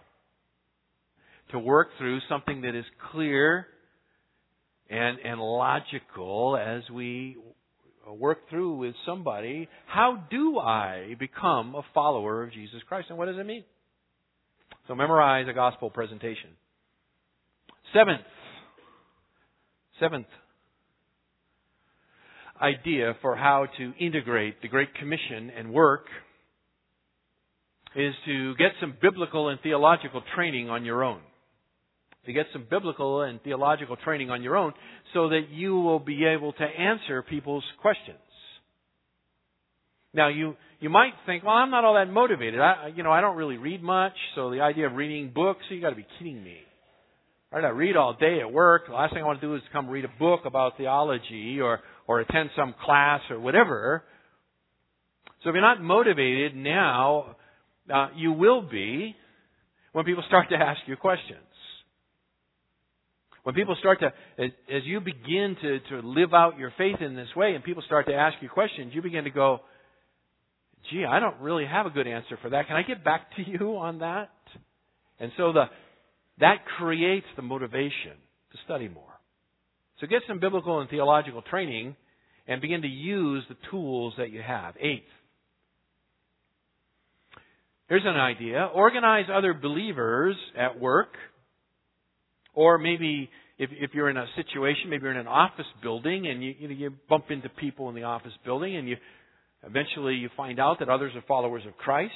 To 1.53 1.61
work 1.61 1.91
through 1.97 2.19
something 2.29 2.63
that 2.63 2.75
is 2.77 2.85
clear 3.13 3.69
and, 4.91 5.21
and 5.25 5.41
logical 5.41 6.57
as 6.57 6.83
we 6.91 7.37
Uh, 8.07 8.13
work 8.13 8.39
through 8.51 8.77
with 8.77 8.95
somebody, 9.07 9.69
how 9.87 10.25
do 10.31 10.59
I 10.59 11.15
become 11.19 11.75
a 11.75 11.83
follower 11.95 12.43
of 12.43 12.53
Jesus 12.53 12.81
Christ? 12.89 13.07
And 13.09 13.19
what 13.19 13.27
does 13.27 13.39
it 13.39 13.47
mean? 13.47 13.65
So 14.89 14.95
memorize 14.95 15.47
a 15.49 15.55
gospel 15.55 15.91
presentation. 15.91 16.51
Seventh, 17.95 18.21
seventh 20.01 20.27
idea 22.61 23.15
for 23.23 23.37
how 23.37 23.67
to 23.79 23.93
integrate 23.99 24.61
the 24.61 24.69
Great 24.69 24.95
Commission 24.95 25.51
and 25.57 25.73
work 25.73 26.07
is 27.97 28.15
to 28.27 28.55
get 28.57 28.73
some 28.81 28.95
biblical 29.01 29.49
and 29.49 29.61
theological 29.61 30.23
training 30.35 30.69
on 30.69 30.85
your 30.85 31.05
own. 31.05 31.21
To 32.27 32.33
get 32.33 32.47
some 32.53 32.67
biblical 32.71 33.23
and 33.23 33.43
theological 33.43 33.97
training 33.97 34.31
on 34.31 34.43
your 34.43 34.57
own 34.57 34.73
so 35.13 35.29
that 35.29 35.49
you 35.51 35.75
will 35.77 35.99
be 35.99 36.25
able 36.25 36.53
to 36.55 36.65
answer 36.65 37.23
people's 37.23 37.65
questions. 37.83 38.19
Now 40.15 40.29
you 40.29 40.57
you 40.81 40.91
might 40.91 41.13
think, 41.27 41.45
well, 41.45 41.55
I'm 41.55 41.71
not 41.71 41.85
all 41.85 41.95
that 41.95 42.11
motivated. 42.11 42.61
I 42.61 42.93
you 42.95 43.03
know 43.03 43.13
I 43.13 43.21
don't 43.21 43.37
really 43.37 43.59
read 43.59 43.83
much, 43.83 44.13
so 44.35 44.51
the 44.51 44.61
idea 44.61 44.87
of 44.87 44.95
reading 44.95 45.33
books, 45.35 45.61
you 45.71 45.81
got 45.81 45.91
to 45.91 45.97
be 45.97 46.07
kidding 46.19 46.43
me. 46.43 46.59
Right? 47.53 47.65
I 47.65 47.69
read 47.69 47.97
all 47.97 48.15
day 48.15 48.41
at 48.41 48.53
work. 48.53 48.89
The 48.89 48.95
last 48.95 49.13
thing 49.13 49.23
I 49.23 49.27
want 49.27 49.41
to 49.41 49.47
do 49.47 49.55
is 49.55 49.63
come 49.73 49.89
read 49.89 50.05
a 50.05 50.19
book 50.19 50.41
about 50.45 50.77
theology 50.77 51.61
or 51.61 51.81
or 52.07 52.21
attend 52.21 52.51
some 52.57 52.75
class 52.85 53.21
or 53.31 53.39
whatever. 53.41 54.05
So 55.43 55.51
if 55.51 55.55
you're 55.55 55.63
not 55.63 55.83
motivated 55.83 56.57
now, 56.57 57.37
uh, 57.93 58.09
you 58.17 58.33
will 58.33 58.63
be 58.63 59.15
when 59.93 60.05
people 60.05 60.25
start 60.27 60.49
to 60.51 60.57
ask 60.57 60.81
you 60.87 60.97
questions. 60.97 61.39
When 63.45 63.55
people 63.55 63.77
start 63.79 64.01
to, 64.01 64.07
as 64.39 64.83
you 64.85 65.01
begin 65.01 65.57
to, 65.61 65.79
to 65.91 66.07
live 66.07 66.33
out 66.33 66.59
your 66.59 66.73
faith 66.79 66.97
in 67.01 67.15
this 67.15 67.29
way 67.37 67.55
and 67.55 67.63
people 67.63 67.83
start 67.87 68.07
to 68.07 68.15
ask 68.15 68.37
you 68.41 68.49
questions, 68.49 68.93
you 68.95 69.03
begin 69.03 69.25
to 69.25 69.31
go, 69.31 69.61
gee, 70.91 71.05
I 71.05 71.21
don't 71.21 71.39
really 71.41 71.67
have 71.67 71.85
a 71.85 71.91
good 71.91 72.07
answer 72.07 72.39
for 72.41 72.51
that. 72.51 72.67
Can 72.67 72.77
I 72.77 72.83
get 72.83 73.05
back 73.05 73.37
to 73.37 73.43
you 73.47 73.77
on 73.77 73.99
that? 73.99 74.31
And 75.21 75.31
so 75.37 75.53
the, 75.53 75.65
that 76.41 76.65
creates 76.79 77.27
the 77.37 77.43
motivation 77.43 78.17
to 78.53 78.59
study 78.65 78.89
more. 78.89 79.05
So 80.01 80.07
get 80.07 80.23
some 80.27 80.41
biblical 80.41 80.81
and 80.81 80.89
theological 80.89 81.43
training 81.43 81.97
and 82.49 82.63
begin 82.63 82.81
to 82.81 82.89
use 82.89 83.45
the 83.51 83.57
tools 83.71 84.15
that 84.17 84.31
you 84.31 84.41
have. 84.41 84.75
Eighth. 84.81 85.05
Here's 87.91 88.05
an 88.07 88.17
idea. 88.17 88.71
Organize 88.75 89.27
other 89.33 89.53
believers 89.53 90.35
at 90.59 90.81
work 90.81 91.11
or 92.55 92.79
maybe 92.79 93.31
if, 93.59 93.71
if 93.73 93.91
you're 93.95 94.11
in 94.11 94.17
a 94.17 94.27
situation, 94.37 94.91
maybe 94.91 95.03
you're 95.03 95.13
in 95.13 95.19
an 95.19 95.27
office 95.27 95.67
building 95.83 96.27
and 96.27 96.43
you, 96.43 96.55
you, 96.59 96.69
know, 96.69 96.75
you 96.75 96.91
bump 97.09 97.27
into 97.31 97.49
people 97.49 97.89
in 97.89 97.95
the 97.95 98.03
office 98.03 98.33
building 98.45 98.77
and 98.77 98.89
you 98.89 98.97
eventually 99.67 100.15
you 100.15 100.29
find 100.37 100.59
out 100.59 100.81
that 100.81 100.89
others 100.89 101.13
are 101.15 101.23
followers 101.27 101.63
of 101.67 101.77
Christ. 101.77 102.13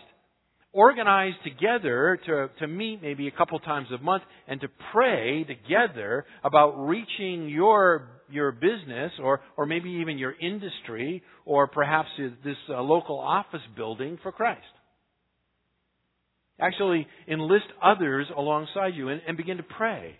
Organize 0.73 1.33
together 1.45 2.19
to, 2.27 2.51
to 2.59 2.67
meet 2.67 3.01
maybe 3.01 3.27
a 3.27 3.31
couple 3.31 3.59
times 3.61 3.87
a 3.97 4.03
month 4.03 4.23
and 4.47 4.61
to 4.61 4.69
pray 4.93 5.45
together 5.45 6.27
about 6.45 6.73
reaching 6.77 7.49
your, 7.49 8.09
your 8.29 8.53
business 8.53 9.13
or, 9.23 9.41
or 9.57 9.65
maybe 9.65 9.89
even 9.91 10.19
your 10.19 10.35
industry 10.39 11.23
or 11.47 11.69
perhaps 11.69 12.09
this 12.45 12.57
uh, 12.69 12.83
local 12.83 13.19
office 13.19 13.63
building 13.77 14.19
for 14.23 14.31
Christ. 14.31 14.61
Actually 16.61 17.07
enlist 17.29 17.67
others 17.83 18.27
alongside 18.37 18.95
you 18.95 19.09
and, 19.09 19.23
and 19.27 19.37
begin 19.37 19.57
to 19.57 19.63
pray 19.63 20.17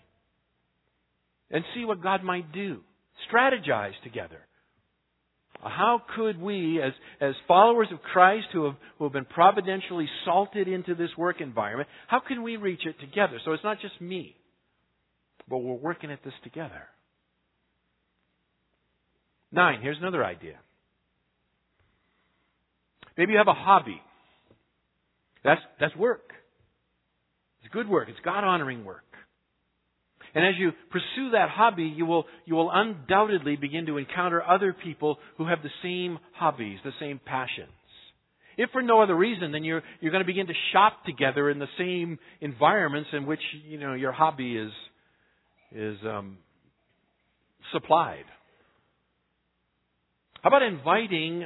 and 1.51 1.63
see 1.75 1.85
what 1.85 2.03
God 2.03 2.23
might 2.23 2.51
do. 2.51 2.79
Strategize 3.31 3.93
together. 4.03 4.39
How 5.61 6.01
could 6.15 6.39
we, 6.39 6.81
as, 6.81 6.93
as 7.19 7.33
followers 7.47 7.89
of 7.91 8.01
Christ 8.01 8.47
who 8.53 8.65
have, 8.65 8.75
who 8.97 9.03
have 9.03 9.13
been 9.13 9.25
providentially 9.25 10.07
salted 10.23 10.69
into 10.69 10.95
this 10.95 11.09
work 11.17 11.41
environment, 11.41 11.89
how 12.07 12.21
can 12.25 12.43
we 12.43 12.55
reach 12.55 12.85
it 12.85 12.97
together? 13.01 13.39
So 13.43 13.51
it's 13.51 13.63
not 13.63 13.81
just 13.81 13.99
me, 13.99 14.37
but 15.49 15.57
we're 15.57 15.73
working 15.73 16.11
at 16.11 16.23
this 16.23 16.33
together. 16.43 16.83
Nine, 19.51 19.81
here's 19.81 19.97
another 19.97 20.23
idea. 20.23 20.55
Maybe 23.17 23.33
you 23.33 23.37
have 23.37 23.47
a 23.47 23.53
hobby. 23.53 24.01
That's, 25.43 25.61
that's 25.79 25.95
work. 25.97 26.31
It's 27.63 27.73
good 27.73 27.89
work. 27.89 28.07
It's 28.07 28.19
God 28.23 28.45
honoring 28.45 28.85
work. 28.85 29.03
And 30.35 30.45
as 30.45 30.53
you 30.57 30.71
pursue 30.91 31.31
that 31.31 31.49
hobby, 31.49 31.83
you 31.83 32.05
will, 32.05 32.25
you 32.45 32.55
will 32.55 32.69
undoubtedly 32.71 33.55
begin 33.55 33.85
to 33.87 33.97
encounter 33.97 34.43
other 34.43 34.73
people 34.73 35.17
who 35.37 35.47
have 35.47 35.59
the 35.63 35.69
same 35.81 36.19
hobbies, 36.33 36.79
the 36.83 36.91
same 36.99 37.19
passions. 37.25 37.69
If 38.57 38.71
for 38.71 38.81
no 38.81 39.01
other 39.01 39.15
reason, 39.15 39.51
then 39.51 39.63
you're, 39.63 39.81
you're 40.01 40.11
going 40.11 40.23
to 40.23 40.27
begin 40.27 40.47
to 40.47 40.53
shop 40.73 41.05
together 41.05 41.49
in 41.49 41.59
the 41.59 41.67
same 41.77 42.19
environments 42.41 43.09
in 43.13 43.25
which, 43.25 43.39
you 43.67 43.79
know, 43.79 43.93
your 43.93 44.11
hobby 44.11 44.57
is, 44.57 44.71
is, 45.71 45.97
um, 46.05 46.37
supplied. 47.71 48.25
How 50.41 50.49
about 50.49 50.63
inviting 50.63 51.45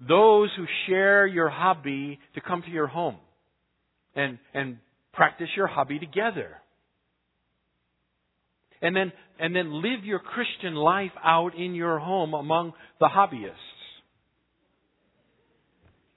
those 0.00 0.50
who 0.56 0.64
share 0.86 1.26
your 1.26 1.48
hobby 1.48 2.18
to 2.34 2.40
come 2.40 2.62
to 2.62 2.70
your 2.70 2.86
home 2.86 3.16
and, 4.14 4.38
and 4.52 4.78
practice 5.12 5.48
your 5.56 5.66
hobby 5.66 5.98
together? 5.98 6.56
And 8.84 8.94
then, 8.94 9.12
and 9.40 9.56
then 9.56 9.82
live 9.82 10.04
your 10.04 10.18
Christian 10.18 10.74
life 10.74 11.12
out 11.24 11.56
in 11.56 11.74
your 11.74 11.98
home 11.98 12.34
among 12.34 12.74
the 13.00 13.08
hobbyists. 13.08 13.54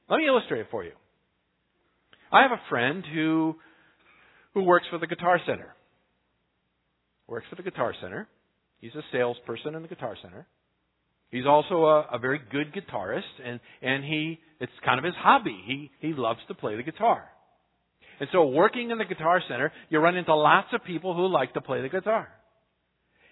Let 0.09 0.17
me 0.17 0.27
illustrate 0.27 0.59
it 0.59 0.67
for 0.69 0.83
you. 0.83 0.91
I 2.29 2.41
have 2.41 2.51
a 2.51 2.61
friend 2.69 3.05
who, 3.13 3.55
who 4.53 4.63
works 4.63 4.85
for 4.91 4.99
the 4.99 5.07
Guitar 5.07 5.39
Center. 5.45 5.73
works 7.25 7.45
for 7.49 7.55
the 7.55 7.63
Guitar 7.63 7.93
Center. 8.01 8.27
He's 8.81 8.93
a 8.95 9.01
salesperson 9.13 9.73
in 9.73 9.81
the 9.81 9.87
Guitar 9.87 10.17
Center. 10.21 10.45
He's 11.31 11.45
also 11.45 11.85
a, 11.85 12.07
a 12.13 12.19
very 12.19 12.39
good 12.51 12.73
guitarist, 12.73 13.21
and, 13.43 13.61
and 13.81 14.03
he 14.03 14.39
it's 14.59 14.71
kind 14.83 14.97
of 14.97 15.05
his 15.05 15.13
hobby. 15.17 15.57
He 15.65 15.91
he 15.99 16.13
loves 16.13 16.39
to 16.47 16.53
play 16.53 16.75
the 16.75 16.83
guitar. 16.83 17.25
And 18.19 18.27
so 18.31 18.47
working 18.47 18.89
in 18.89 18.97
the 18.97 19.05
Guitar 19.05 19.41
Center, 19.47 19.71
you 19.89 19.99
run 19.99 20.15
into 20.15 20.33
lots 20.33 20.69
of 20.73 20.83
people 20.83 21.13
who 21.13 21.27
like 21.27 21.53
to 21.53 21.61
play 21.61 21.81
the 21.81 21.89
guitar. 21.89 22.29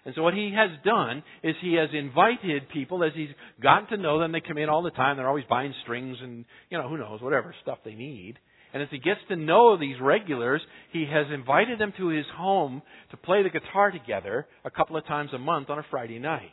And 0.06 0.14
so 0.14 0.22
what 0.22 0.34
he 0.34 0.54
has 0.54 0.70
done 0.84 1.24
is 1.42 1.56
he 1.60 1.74
has 1.74 1.88
invited 1.92 2.68
people 2.68 3.02
as 3.02 3.10
he's 3.14 3.28
gotten 3.60 3.88
to 3.88 3.96
know 3.96 4.20
them. 4.20 4.30
They 4.30 4.40
come 4.40 4.56
in 4.56 4.68
all 4.68 4.84
the 4.84 4.92
time. 4.92 5.16
They're 5.16 5.28
always 5.28 5.44
buying 5.50 5.74
strings 5.82 6.16
and, 6.22 6.44
you 6.70 6.78
know, 6.78 6.88
who 6.88 6.96
knows, 6.96 7.20
whatever 7.20 7.52
stuff 7.62 7.78
they 7.84 7.94
need. 7.94 8.36
And 8.72 8.82
as 8.84 8.88
he 8.92 8.98
gets 8.98 9.20
to 9.28 9.36
know 9.36 9.76
these 9.76 9.96
regulars, 10.00 10.62
he 10.92 11.06
has 11.12 11.26
invited 11.34 11.80
them 11.80 11.92
to 11.98 12.08
his 12.08 12.24
home 12.36 12.82
to 13.10 13.16
play 13.16 13.42
the 13.42 13.50
guitar 13.50 13.90
together 13.90 14.46
a 14.64 14.70
couple 14.70 14.96
of 14.96 15.04
times 15.06 15.30
a 15.34 15.38
month 15.38 15.70
on 15.70 15.78
a 15.80 15.86
Friday 15.90 16.20
night. 16.20 16.50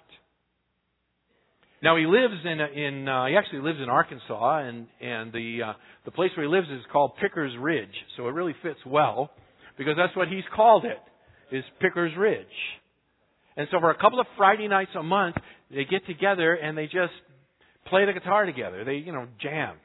Now 1.84 1.98
he 1.98 2.06
lives 2.06 2.42
in 2.46 2.60
in 2.60 3.08
uh, 3.10 3.26
he 3.26 3.36
actually 3.36 3.60
lives 3.60 3.80
in 3.84 3.90
Arkansas, 3.90 4.60
and 4.60 4.88
and 5.02 5.34
the 5.34 5.60
uh, 5.68 5.74
the 6.06 6.12
place 6.12 6.32
where 6.38 6.46
he 6.46 6.50
lives 6.50 6.70
is 6.70 6.82
called 6.94 7.12
Pickers 7.22 7.52
Ridge, 7.60 7.94
so 8.16 8.30
it 8.30 8.32
really 8.32 8.56
fits 8.64 8.80
well 8.86 9.32
because 9.78 9.96
that's 9.98 10.16
what 10.16 10.30
he's 10.30 10.46
called 10.56 10.86
it 10.86 11.02
is 11.54 11.66
Pickers 11.82 12.14
Ridge. 12.18 12.48
And 13.56 13.68
so 13.72 13.80
for 13.80 13.92
a 13.92 13.98
couple 13.98 14.20
of 14.20 14.28
Friday 14.38 14.68
nights 14.68 14.92
a 14.98 15.04
month, 15.04 15.36
they 15.70 15.86
get 15.86 16.06
together 16.06 16.54
and 16.54 16.78
they 16.78 16.86
just 16.86 17.14
play 17.88 18.06
the 18.06 18.14
guitar 18.14 18.46
together. 18.46 18.84
They, 18.84 18.96
you 18.96 19.12
know, 19.12 19.28
jam. 19.42 19.76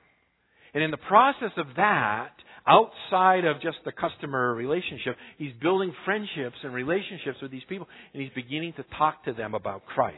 And 0.75 0.83
in 0.83 0.91
the 0.91 0.97
process 0.97 1.53
of 1.57 1.67
that, 1.77 2.31
outside 2.67 3.45
of 3.45 3.61
just 3.61 3.79
the 3.85 3.93
customer 3.93 4.55
relationship, 4.55 5.17
he's 5.39 5.53
building 5.61 5.93
friendships 6.05 6.57
and 6.63 6.75
relationships 6.75 7.39
with 7.41 7.51
these 7.51 7.63
people, 7.69 7.89
and 8.13 8.23
he's 8.23 8.33
beginning 8.35 8.75
to 8.75 8.85
talk 8.97 9.25
to 9.25 9.33
them 9.33 9.55
about 9.55 9.87
Christ. 9.87 10.17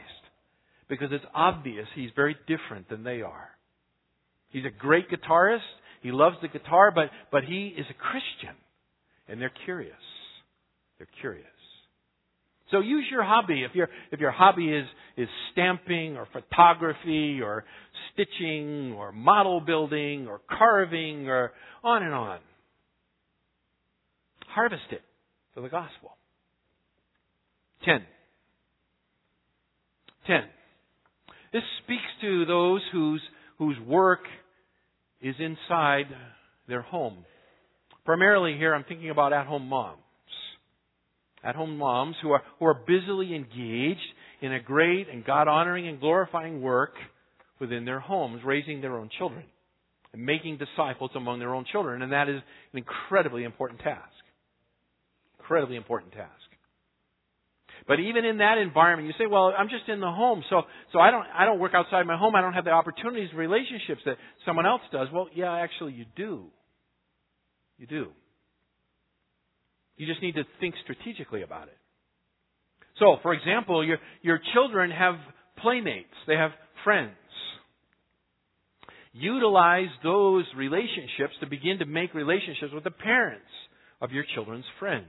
Because 0.89 1.09
it's 1.11 1.25
obvious 1.33 1.87
he's 1.95 2.09
very 2.15 2.35
different 2.47 2.89
than 2.89 3.03
they 3.03 3.21
are. 3.21 3.49
He's 4.49 4.65
a 4.65 4.77
great 4.77 5.05
guitarist. 5.09 5.59
He 6.01 6.11
loves 6.11 6.35
the 6.41 6.49
guitar, 6.49 6.91
but, 6.91 7.09
but 7.31 7.45
he 7.45 7.67
is 7.77 7.85
a 7.89 7.93
Christian. 7.93 8.57
And 9.29 9.41
they're 9.41 9.53
curious. 9.65 9.93
They're 10.97 11.07
curious. 11.21 11.47
So 12.71 12.79
use 12.79 13.05
your 13.11 13.23
hobby. 13.23 13.63
If 13.63 13.75
your 13.75 13.89
if 14.11 14.19
your 14.19 14.31
hobby 14.31 14.69
is 14.69 14.85
is 15.17 15.27
stamping 15.51 16.15
or 16.15 16.27
photography 16.31 17.41
or 17.41 17.65
stitching 18.13 18.93
or 18.93 19.11
model 19.11 19.59
building 19.59 20.27
or 20.27 20.39
carving 20.57 21.27
or 21.27 21.51
on 21.83 22.03
and 22.03 22.13
on. 22.13 22.39
Harvest 24.47 24.83
it 24.91 25.01
for 25.53 25.61
the 25.61 25.69
gospel. 25.69 26.11
Ten. 27.83 28.01
Ten. 30.27 30.43
This 31.51 31.63
speaks 31.83 32.01
to 32.21 32.45
those 32.45 32.81
whose 32.93 33.21
whose 33.57 33.77
work 33.85 34.21
is 35.21 35.35
inside 35.39 36.05
their 36.67 36.81
home. 36.81 37.25
Primarily 38.05 38.57
here 38.57 38.73
I'm 38.73 38.85
thinking 38.85 39.09
about 39.09 39.33
at 39.33 39.45
home 39.45 39.67
moms 39.67 40.01
at 41.43 41.55
home 41.55 41.77
moms 41.77 42.15
who 42.21 42.31
are, 42.31 42.41
who 42.59 42.65
are 42.65 42.73
busily 42.73 43.35
engaged 43.35 43.99
in 44.41 44.53
a 44.53 44.59
great 44.59 45.07
and 45.09 45.25
God 45.25 45.47
honoring 45.47 45.87
and 45.87 45.99
glorifying 45.99 46.61
work 46.61 46.93
within 47.59 47.85
their 47.85 47.99
homes, 47.99 48.41
raising 48.43 48.81
their 48.81 48.97
own 48.97 49.09
children 49.17 49.43
and 50.13 50.23
making 50.25 50.57
disciples 50.57 51.11
among 51.15 51.39
their 51.39 51.53
own 51.53 51.65
children. 51.71 52.01
And 52.01 52.11
that 52.11 52.27
is 52.27 52.41
an 52.73 52.77
incredibly 52.77 53.43
important 53.43 53.79
task. 53.81 54.09
Incredibly 55.39 55.75
important 55.75 56.13
task. 56.13 56.29
But 57.87 57.99
even 57.99 58.25
in 58.25 58.37
that 58.37 58.57
environment, 58.57 59.07
you 59.07 59.13
say, 59.17 59.27
"Well, 59.27 59.53
I'm 59.57 59.69
just 59.69 59.89
in 59.89 59.99
the 59.99 60.11
home, 60.11 60.43
so 60.49 60.61
so 60.93 60.99
I 60.99 61.09
don't 61.09 61.25
I 61.33 61.45
don't 61.45 61.59
work 61.59 61.73
outside 61.73 62.05
my 62.05 62.15
home. 62.15 62.35
I 62.35 62.41
don't 62.41 62.53
have 62.53 62.65
the 62.65 62.71
opportunities, 62.71 63.29
and 63.31 63.39
relationships 63.39 64.01
that 64.05 64.17
someone 64.45 64.67
else 64.67 64.81
does." 64.91 65.07
Well, 65.11 65.29
yeah, 65.33 65.51
actually, 65.51 65.93
you 65.93 66.05
do. 66.15 66.45
You 67.79 67.87
do. 67.87 68.11
You 70.01 70.07
just 70.07 70.23
need 70.23 70.33
to 70.33 70.45
think 70.59 70.73
strategically 70.81 71.43
about 71.43 71.67
it. 71.67 71.77
So, 72.97 73.17
for 73.21 73.35
example, 73.35 73.85
your, 73.85 73.99
your 74.23 74.39
children 74.51 74.89
have 74.89 75.13
playmates, 75.61 76.09
they 76.25 76.33
have 76.33 76.49
friends. 76.83 77.13
Utilize 79.13 79.89
those 80.03 80.45
relationships 80.57 81.33
to 81.41 81.45
begin 81.45 81.77
to 81.79 81.85
make 81.85 82.15
relationships 82.15 82.73
with 82.73 82.83
the 82.83 82.89
parents 82.89 83.45
of 84.01 84.11
your 84.11 84.23
children's 84.33 84.65
friends. 84.79 85.05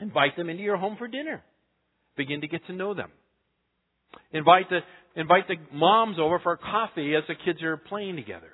Invite 0.00 0.36
them 0.36 0.48
into 0.48 0.62
your 0.62 0.76
home 0.76 0.94
for 0.96 1.08
dinner. 1.08 1.42
Begin 2.16 2.40
to 2.42 2.46
get 2.46 2.64
to 2.68 2.72
know 2.72 2.94
them. 2.94 3.10
Invite 4.32 4.70
the, 4.70 4.78
invite 5.20 5.48
the 5.48 5.56
moms 5.76 6.18
over 6.20 6.38
for 6.38 6.56
coffee 6.56 7.16
as 7.16 7.24
the 7.26 7.34
kids 7.44 7.64
are 7.64 7.78
playing 7.78 8.14
together. 8.14 8.52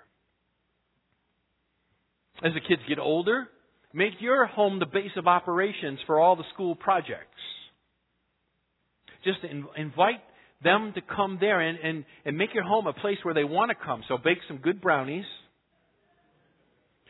As 2.42 2.54
the 2.54 2.66
kids 2.66 2.80
get 2.88 2.98
older, 2.98 3.46
Make 3.92 4.14
your 4.20 4.46
home 4.46 4.78
the 4.78 4.86
base 4.86 5.10
of 5.16 5.26
operations 5.26 5.98
for 6.06 6.20
all 6.20 6.36
the 6.36 6.44
school 6.54 6.74
projects. 6.74 7.26
Just 9.24 9.38
invite 9.76 10.20
them 10.62 10.92
to 10.94 11.00
come 11.00 11.38
there 11.40 11.60
and, 11.60 11.78
and, 11.78 12.04
and 12.24 12.36
make 12.36 12.54
your 12.54 12.64
home 12.64 12.86
a 12.86 12.92
place 12.92 13.18
where 13.22 13.34
they 13.34 13.44
want 13.44 13.70
to 13.70 13.76
come. 13.84 14.02
So 14.08 14.16
bake 14.16 14.38
some 14.48 14.58
good 14.58 14.80
brownies. 14.80 15.24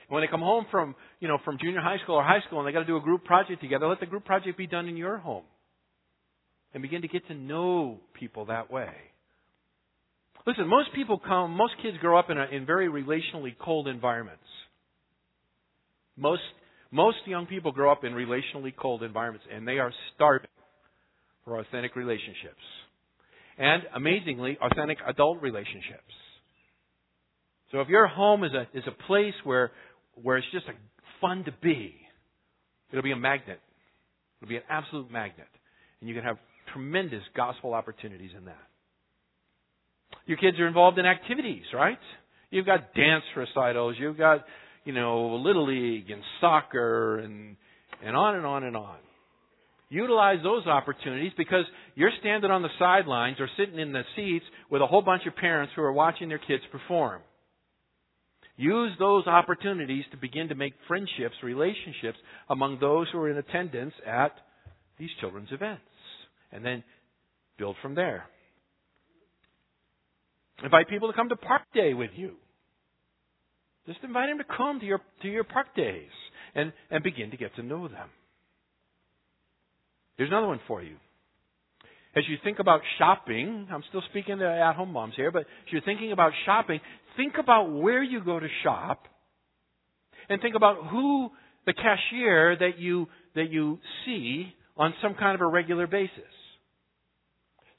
When 0.08 0.22
they 0.22 0.26
come 0.26 0.40
home 0.40 0.66
from, 0.70 0.96
you 1.20 1.28
know, 1.28 1.38
from 1.44 1.58
junior 1.60 1.80
high 1.80 1.98
school 2.02 2.16
or 2.16 2.24
high 2.24 2.40
school 2.46 2.58
and 2.58 2.66
they 2.66 2.72
got 2.72 2.80
to 2.80 2.86
do 2.86 2.96
a 2.96 3.00
group 3.00 3.24
project 3.24 3.60
together, 3.60 3.86
let 3.86 4.00
the 4.00 4.06
group 4.06 4.24
project 4.24 4.58
be 4.58 4.66
done 4.66 4.88
in 4.88 4.96
your 4.96 5.18
home. 5.18 5.44
And 6.72 6.82
begin 6.82 7.02
to 7.02 7.08
get 7.08 7.26
to 7.28 7.34
know 7.34 7.98
people 8.18 8.46
that 8.46 8.72
way. 8.72 8.90
Listen, 10.46 10.66
most 10.68 10.88
people 10.94 11.18
come, 11.18 11.52
most 11.52 11.74
kids 11.82 11.96
grow 11.98 12.18
up 12.18 12.30
in, 12.30 12.38
a, 12.38 12.46
in 12.46 12.64
very 12.64 12.88
relationally 12.88 13.54
cold 13.60 13.86
environments. 13.86 14.42
Most 16.16 16.42
most 16.90 17.18
young 17.26 17.46
people 17.46 17.72
grow 17.72 17.92
up 17.92 18.05
in 18.05 18.12
relationally 18.12 18.74
cold 18.76 19.03
environments 19.03 19.46
and 19.53 19.66
they 19.66 19.79
are 19.79 19.92
starving 20.14 20.48
for 21.44 21.59
authentic 21.59 21.96
relationships. 21.96 22.62
And 23.59 23.83
amazingly, 23.94 24.59
authentic 24.61 24.98
adult 25.07 25.42
relationships. 25.42 26.12
So 27.72 27.81
if 27.81 27.88
your 27.88 28.07
home 28.07 28.42
is 28.44 28.53
a, 28.53 28.62
is 28.76 28.85
a 28.87 29.07
place 29.07 29.35
where, 29.44 29.70
where 30.14 30.38
it's 30.38 30.46
just 30.53 30.66
a, 30.66 30.72
fun 31.20 31.44
to 31.44 31.53
be, 31.62 31.94
it'll 32.90 33.03
be 33.03 33.12
a 33.12 33.16
magnet. 33.16 33.61
It'll 34.40 34.48
be 34.48 34.57
an 34.57 34.62
absolute 34.68 35.11
magnet. 35.11 35.46
And 36.00 36.09
you 36.09 36.14
can 36.14 36.24
have 36.24 36.38
tremendous 36.72 37.22
gospel 37.37 37.74
opportunities 37.74 38.31
in 38.37 38.46
that. 38.46 38.66
Your 40.26 40.38
kids 40.38 40.59
are 40.59 40.66
involved 40.66 40.98
in 40.98 41.07
activities, 41.07 41.64
right? 41.74 41.98
You've 42.50 42.66
got 42.66 42.94
dance 42.94 43.24
recitals, 43.37 43.96
you've 43.98 44.18
got 44.18 44.44
you 44.84 44.92
know, 44.92 45.36
Little 45.36 45.66
League 45.66 46.10
and 46.10 46.22
soccer 46.40 47.18
and, 47.18 47.56
and 48.04 48.16
on 48.16 48.36
and 48.36 48.46
on 48.46 48.64
and 48.64 48.76
on. 48.76 48.96
Utilize 49.88 50.38
those 50.42 50.66
opportunities 50.66 51.32
because 51.36 51.64
you're 51.96 52.12
standing 52.20 52.50
on 52.50 52.62
the 52.62 52.68
sidelines 52.78 53.38
or 53.40 53.48
sitting 53.58 53.78
in 53.78 53.92
the 53.92 54.02
seats 54.14 54.44
with 54.70 54.82
a 54.82 54.86
whole 54.86 55.02
bunch 55.02 55.26
of 55.26 55.34
parents 55.34 55.72
who 55.74 55.82
are 55.82 55.92
watching 55.92 56.28
their 56.28 56.38
kids 56.38 56.62
perform. 56.70 57.20
Use 58.56 58.92
those 58.98 59.26
opportunities 59.26 60.04
to 60.10 60.16
begin 60.16 60.48
to 60.48 60.54
make 60.54 60.74
friendships, 60.86 61.34
relationships 61.42 62.18
among 62.48 62.78
those 62.78 63.08
who 63.10 63.18
are 63.18 63.30
in 63.30 63.38
attendance 63.38 63.94
at 64.06 64.32
these 64.98 65.10
children's 65.20 65.48
events. 65.50 65.82
And 66.52 66.64
then 66.64 66.84
build 67.58 67.76
from 67.82 67.94
there. 67.94 68.24
Invite 70.62 70.88
people 70.88 71.10
to 71.10 71.16
come 71.16 71.30
to 71.30 71.36
Park 71.36 71.62
Day 71.74 71.94
with 71.94 72.10
you. 72.14 72.36
Just 73.90 74.05
invite 74.05 74.29
them 74.29 74.38
to 74.38 74.44
come 74.57 74.79
to 74.79 74.87
your 74.87 75.00
to 75.22 75.29
your 75.29 75.42
park 75.42 75.74
days 75.74 76.12
and, 76.55 76.72
and 76.92 77.03
begin 77.03 77.33
to 77.33 77.37
get 77.37 77.57
to 77.57 77.62
know 77.64 77.88
them. 77.88 78.09
Here's 80.16 80.31
another 80.31 80.46
one 80.46 80.61
for 80.68 80.81
you. 80.81 80.94
As 82.14 82.22
you 82.29 82.37
think 82.44 82.61
about 82.61 82.82
shopping, 82.99 83.66
I'm 83.68 83.82
still 83.88 84.03
speaking 84.11 84.38
to 84.38 84.45
at 84.47 84.76
home 84.76 84.93
moms 84.93 85.14
here, 85.16 85.32
but 85.32 85.41
as 85.41 85.72
you're 85.72 85.82
thinking 85.82 86.12
about 86.12 86.30
shopping, 86.47 86.78
think 87.16 87.34
about 87.41 87.64
where 87.64 88.01
you 88.01 88.22
go 88.22 88.38
to 88.38 88.47
shop 88.62 89.07
and 90.28 90.41
think 90.41 90.55
about 90.55 90.86
who 90.88 91.30
the 91.66 91.72
cashier 91.72 92.57
that 92.61 92.78
you 92.78 93.09
that 93.34 93.51
you 93.51 93.80
see 94.07 94.55
on 94.76 94.95
some 95.03 95.14
kind 95.14 95.34
of 95.34 95.41
a 95.41 95.47
regular 95.49 95.88
basis. 95.88 96.12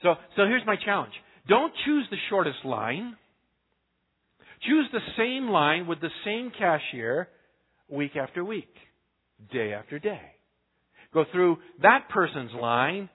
So 0.04 0.16
so 0.36 0.44
here's 0.44 0.66
my 0.66 0.76
challenge. 0.84 1.14
Don't 1.48 1.72
choose 1.86 2.06
the 2.12 2.18
shortest 2.30 2.66
line. 2.66 3.16
Choose 4.64 4.88
the 4.92 5.00
same 5.18 5.50
line 5.50 5.88
with 5.88 6.02
the 6.02 6.10
same 6.24 6.52
cashier 6.58 7.28
week 7.90 8.16
after 8.16 8.44
week, 8.44 8.74
day 9.52 9.74
after 9.74 10.00
day. 10.00 10.22
Go 11.14 11.26
through 11.32 11.58
that 11.82 12.10
person's 12.10 12.52
line, 12.60 13.10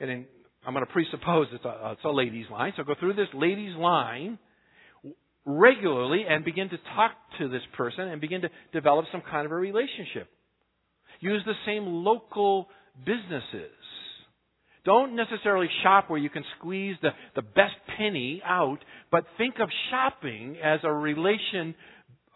and 0.00 0.10
in, 0.10 0.24
I'm 0.66 0.72
going 0.72 0.86
to 0.86 0.92
presuppose 0.92 1.48
it's 1.52 1.64
a, 1.64 1.92
it's 1.92 2.04
a 2.04 2.10
ladies' 2.10 2.46
line. 2.50 2.72
So 2.76 2.84
go 2.84 2.94
through 2.98 3.14
this 3.14 3.28
ladies' 3.34 3.76
line 3.76 4.38
regularly 5.44 6.24
and 6.28 6.44
begin 6.44 6.68
to 6.68 6.76
talk 6.94 7.12
to 7.38 7.48
this 7.48 7.62
person 7.76 8.08
and 8.08 8.20
begin 8.20 8.40
to 8.42 8.48
develop 8.72 9.06
some 9.12 9.22
kind 9.30 9.46
of 9.46 9.52
a 9.52 9.56
relationship. 9.56 10.28
Use 11.20 11.42
the 11.46 11.54
same 11.64 11.86
local 11.86 12.68
businesses. 13.04 13.70
Don't 14.86 15.16
necessarily 15.16 15.66
shop 15.82 16.08
where 16.08 16.18
you 16.18 16.30
can 16.30 16.44
squeeze 16.58 16.94
the, 17.02 17.10
the 17.34 17.42
best 17.42 17.74
penny 17.98 18.40
out, 18.46 18.78
but 19.10 19.24
think 19.36 19.56
of 19.60 19.68
shopping 19.90 20.56
as 20.62 20.78
a 20.84 20.92
relation, 20.92 21.74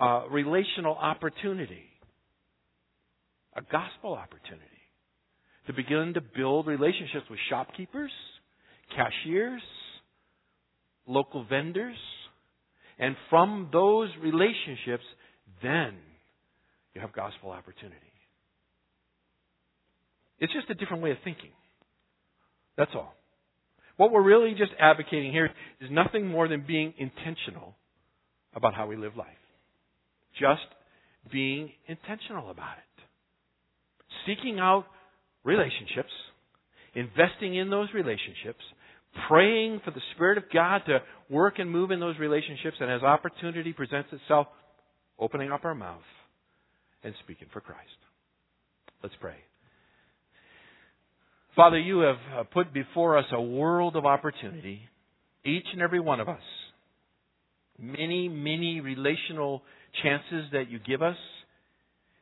uh, 0.01 0.25
relational 0.29 0.97
opportunity, 0.97 1.85
a 3.57 3.63
gospel 3.63 4.15
opportunity 4.15 4.67
to 5.69 5.73
begin 5.73 6.13
to 6.15 6.21
build 6.21 6.67
relationships 6.67 7.25
with 7.31 7.39
shopkeepers, 7.49 8.11
cashiers, 8.97 9.63
local 11.07 11.47
vendors, 11.49 11.97
and 12.99 13.15
from 13.31 13.69
those 13.73 14.09
relationships, 14.21 15.05
then 15.63 15.95
you 16.95 17.01
have 17.01 17.13
gospel 17.13 17.51
opportunity. 17.53 17.97
It's 20.41 20.53
just 20.53 20.69
a 20.69 20.75
different 20.75 21.05
way 21.05 21.13
of 21.13 21.19
thinking. 21.23 21.51
That's 22.81 22.93
all. 22.95 23.15
What 23.99 24.11
we're 24.11 24.23
really 24.23 24.53
just 24.53 24.73
advocating 24.81 25.33
here 25.33 25.51
is 25.83 25.91
nothing 25.91 26.27
more 26.27 26.49
than 26.49 26.65
being 26.67 26.95
intentional 26.97 27.77
about 28.55 28.73
how 28.73 28.87
we 28.87 28.97
live 28.97 29.19
life. 29.19 29.29
Just 30.41 30.63
being 31.31 31.73
intentional 31.87 32.49
about 32.49 32.79
it. 32.79 33.03
Seeking 34.27 34.59
out 34.59 34.87
relationships, 35.45 36.09
investing 36.95 37.55
in 37.55 37.69
those 37.69 37.89
relationships, 37.93 38.65
praying 39.29 39.83
for 39.85 39.91
the 39.91 40.01
Spirit 40.15 40.39
of 40.39 40.45
God 40.51 40.81
to 40.87 41.01
work 41.29 41.59
and 41.59 41.71
move 41.71 41.91
in 41.91 42.01
those 42.01 42.19
relationships, 42.19 42.79
and 42.81 42.91
as 42.91 43.03
opportunity 43.03 43.75
presents 43.75 44.09
itself, 44.11 44.47
opening 45.19 45.53
up 45.53 45.67
our 45.67 45.75
mouth 45.75 46.01
and 47.05 47.13
speaking 47.25 47.49
for 47.53 47.61
Christ. 47.61 47.91
Let's 49.03 49.17
pray. 49.21 49.37
Father, 51.57 51.79
you 51.79 52.01
have 52.01 52.17
uh, 52.37 52.43
put 52.45 52.73
before 52.73 53.19
us 53.19 53.25
a 53.33 53.41
world 53.41 53.97
of 53.97 54.07
opportunity, 54.07 54.81
each 55.45 55.67
and 55.73 55.83
every 55.83 56.01
one 56.01 56.21
of 56.21 56.29
us. 56.29 56.43
Many, 57.79 58.29
many 58.29 58.81
relational 58.81 59.63
chances 60.03 60.51
that 60.53 60.71
you 60.71 60.79
give 60.79 61.03
us, 61.03 61.17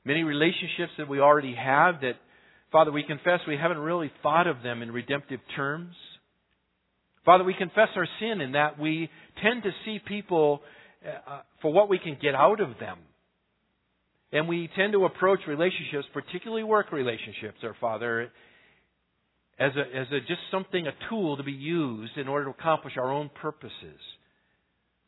many 0.04 0.22
relationships 0.22 0.92
that 0.96 1.08
we 1.08 1.20
already 1.20 1.54
have 1.54 2.00
that, 2.00 2.14
Father, 2.72 2.92
we 2.92 3.02
confess 3.02 3.40
we 3.46 3.56
haven't 3.56 3.78
really 3.78 4.10
thought 4.22 4.46
of 4.46 4.62
them 4.62 4.82
in 4.82 4.92
redemptive 4.92 5.40
terms. 5.56 5.94
Father, 7.24 7.44
we 7.44 7.54
confess 7.54 7.88
our 7.96 8.06
sin 8.20 8.40
in 8.40 8.52
that 8.52 8.78
we 8.78 9.10
tend 9.42 9.62
to 9.64 9.70
see 9.84 9.98
people 10.06 10.60
uh, 11.04 11.40
for 11.60 11.72
what 11.72 11.88
we 11.88 11.98
can 11.98 12.16
get 12.20 12.34
out 12.34 12.60
of 12.60 12.70
them. 12.80 12.98
And 14.32 14.48
we 14.48 14.68
tend 14.76 14.92
to 14.92 15.04
approach 15.04 15.40
relationships, 15.46 16.06
particularly 16.12 16.62
work 16.62 16.92
relationships, 16.92 17.58
our 17.62 17.74
Father, 17.80 18.30
as 19.58 19.72
a, 19.76 19.98
as 19.98 20.06
a 20.12 20.20
just 20.20 20.40
something, 20.50 20.86
a 20.86 20.92
tool 21.08 21.36
to 21.36 21.42
be 21.42 21.52
used 21.52 22.16
in 22.16 22.28
order 22.28 22.46
to 22.46 22.50
accomplish 22.50 22.94
our 22.96 23.12
own 23.12 23.30
purposes. 23.40 24.00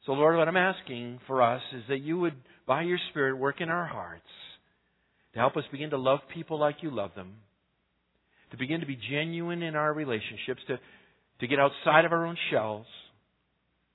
So, 0.06 0.12
Lord, 0.12 0.36
what 0.36 0.48
I'm 0.48 0.56
asking 0.56 1.20
for 1.26 1.42
us 1.42 1.62
is 1.74 1.82
that 1.88 1.98
you 1.98 2.18
would, 2.18 2.34
by 2.66 2.82
your 2.82 2.98
Spirit, 3.10 3.36
work 3.38 3.60
in 3.60 3.68
our 3.68 3.86
hearts 3.86 4.24
to 5.34 5.38
help 5.38 5.56
us 5.56 5.64
begin 5.70 5.90
to 5.90 5.98
love 5.98 6.20
people 6.34 6.58
like 6.58 6.76
you 6.82 6.90
love 6.90 7.10
them, 7.14 7.34
to 8.50 8.56
begin 8.56 8.80
to 8.80 8.86
be 8.86 8.98
genuine 9.10 9.62
in 9.62 9.76
our 9.76 9.92
relationships, 9.92 10.60
to 10.66 10.78
to 11.40 11.46
get 11.46 11.58
outside 11.58 12.04
of 12.04 12.12
our 12.12 12.26
own 12.26 12.36
shells, 12.50 12.86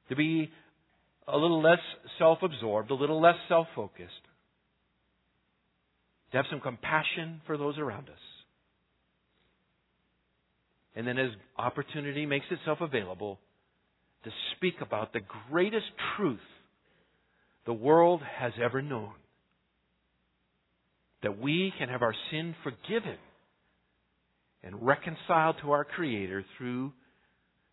to 0.10 0.16
be 0.16 0.52
a 1.28 1.38
little 1.38 1.62
less 1.62 1.80
self 2.20 2.40
absorbed, 2.42 2.92
a 2.92 2.96
little 2.96 3.22
less 3.22 3.36
self 3.48 3.68
focused, 3.76 4.12
to 6.32 6.38
have 6.38 6.46
some 6.50 6.60
compassion 6.60 7.42
for 7.46 7.58
those 7.58 7.78
around 7.78 8.10
us. 8.10 8.20
And 10.96 11.06
then, 11.06 11.18
as 11.18 11.30
opportunity 11.58 12.26
makes 12.26 12.46
itself 12.50 12.80
available, 12.82 13.40
to 14.24 14.32
speak 14.56 14.76
about 14.82 15.14
the 15.14 15.22
greatest 15.50 15.86
truth 16.16 16.40
the 17.66 17.74
world 17.74 18.22
has 18.40 18.54
ever 18.64 18.82
known 18.82 19.14
that 21.24 21.40
we 21.40 21.74
can 21.78 21.90
have 21.90 22.02
our 22.02 22.14
sin 22.32 22.56
forgiven 22.64 23.18
and 24.64 24.86
reconciled 24.86 25.56
to 25.62 25.72
our 25.72 25.84
Creator 25.84 26.46
through 26.58 26.92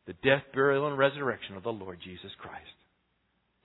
the 0.06 0.14
death, 0.14 0.42
burial, 0.54 0.88
and 0.88 0.98
resurrection 0.98 1.56
of 1.56 1.62
the 1.62 1.70
Lord 1.70 1.98
Jesus 2.02 2.30
Christ. 2.38 2.60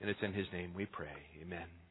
And 0.01 0.09
it's 0.09 0.19
in 0.21 0.33
His 0.33 0.47
name 0.53 0.73
we 0.75 0.85
pray. 0.85 1.07
Amen. 1.41 1.86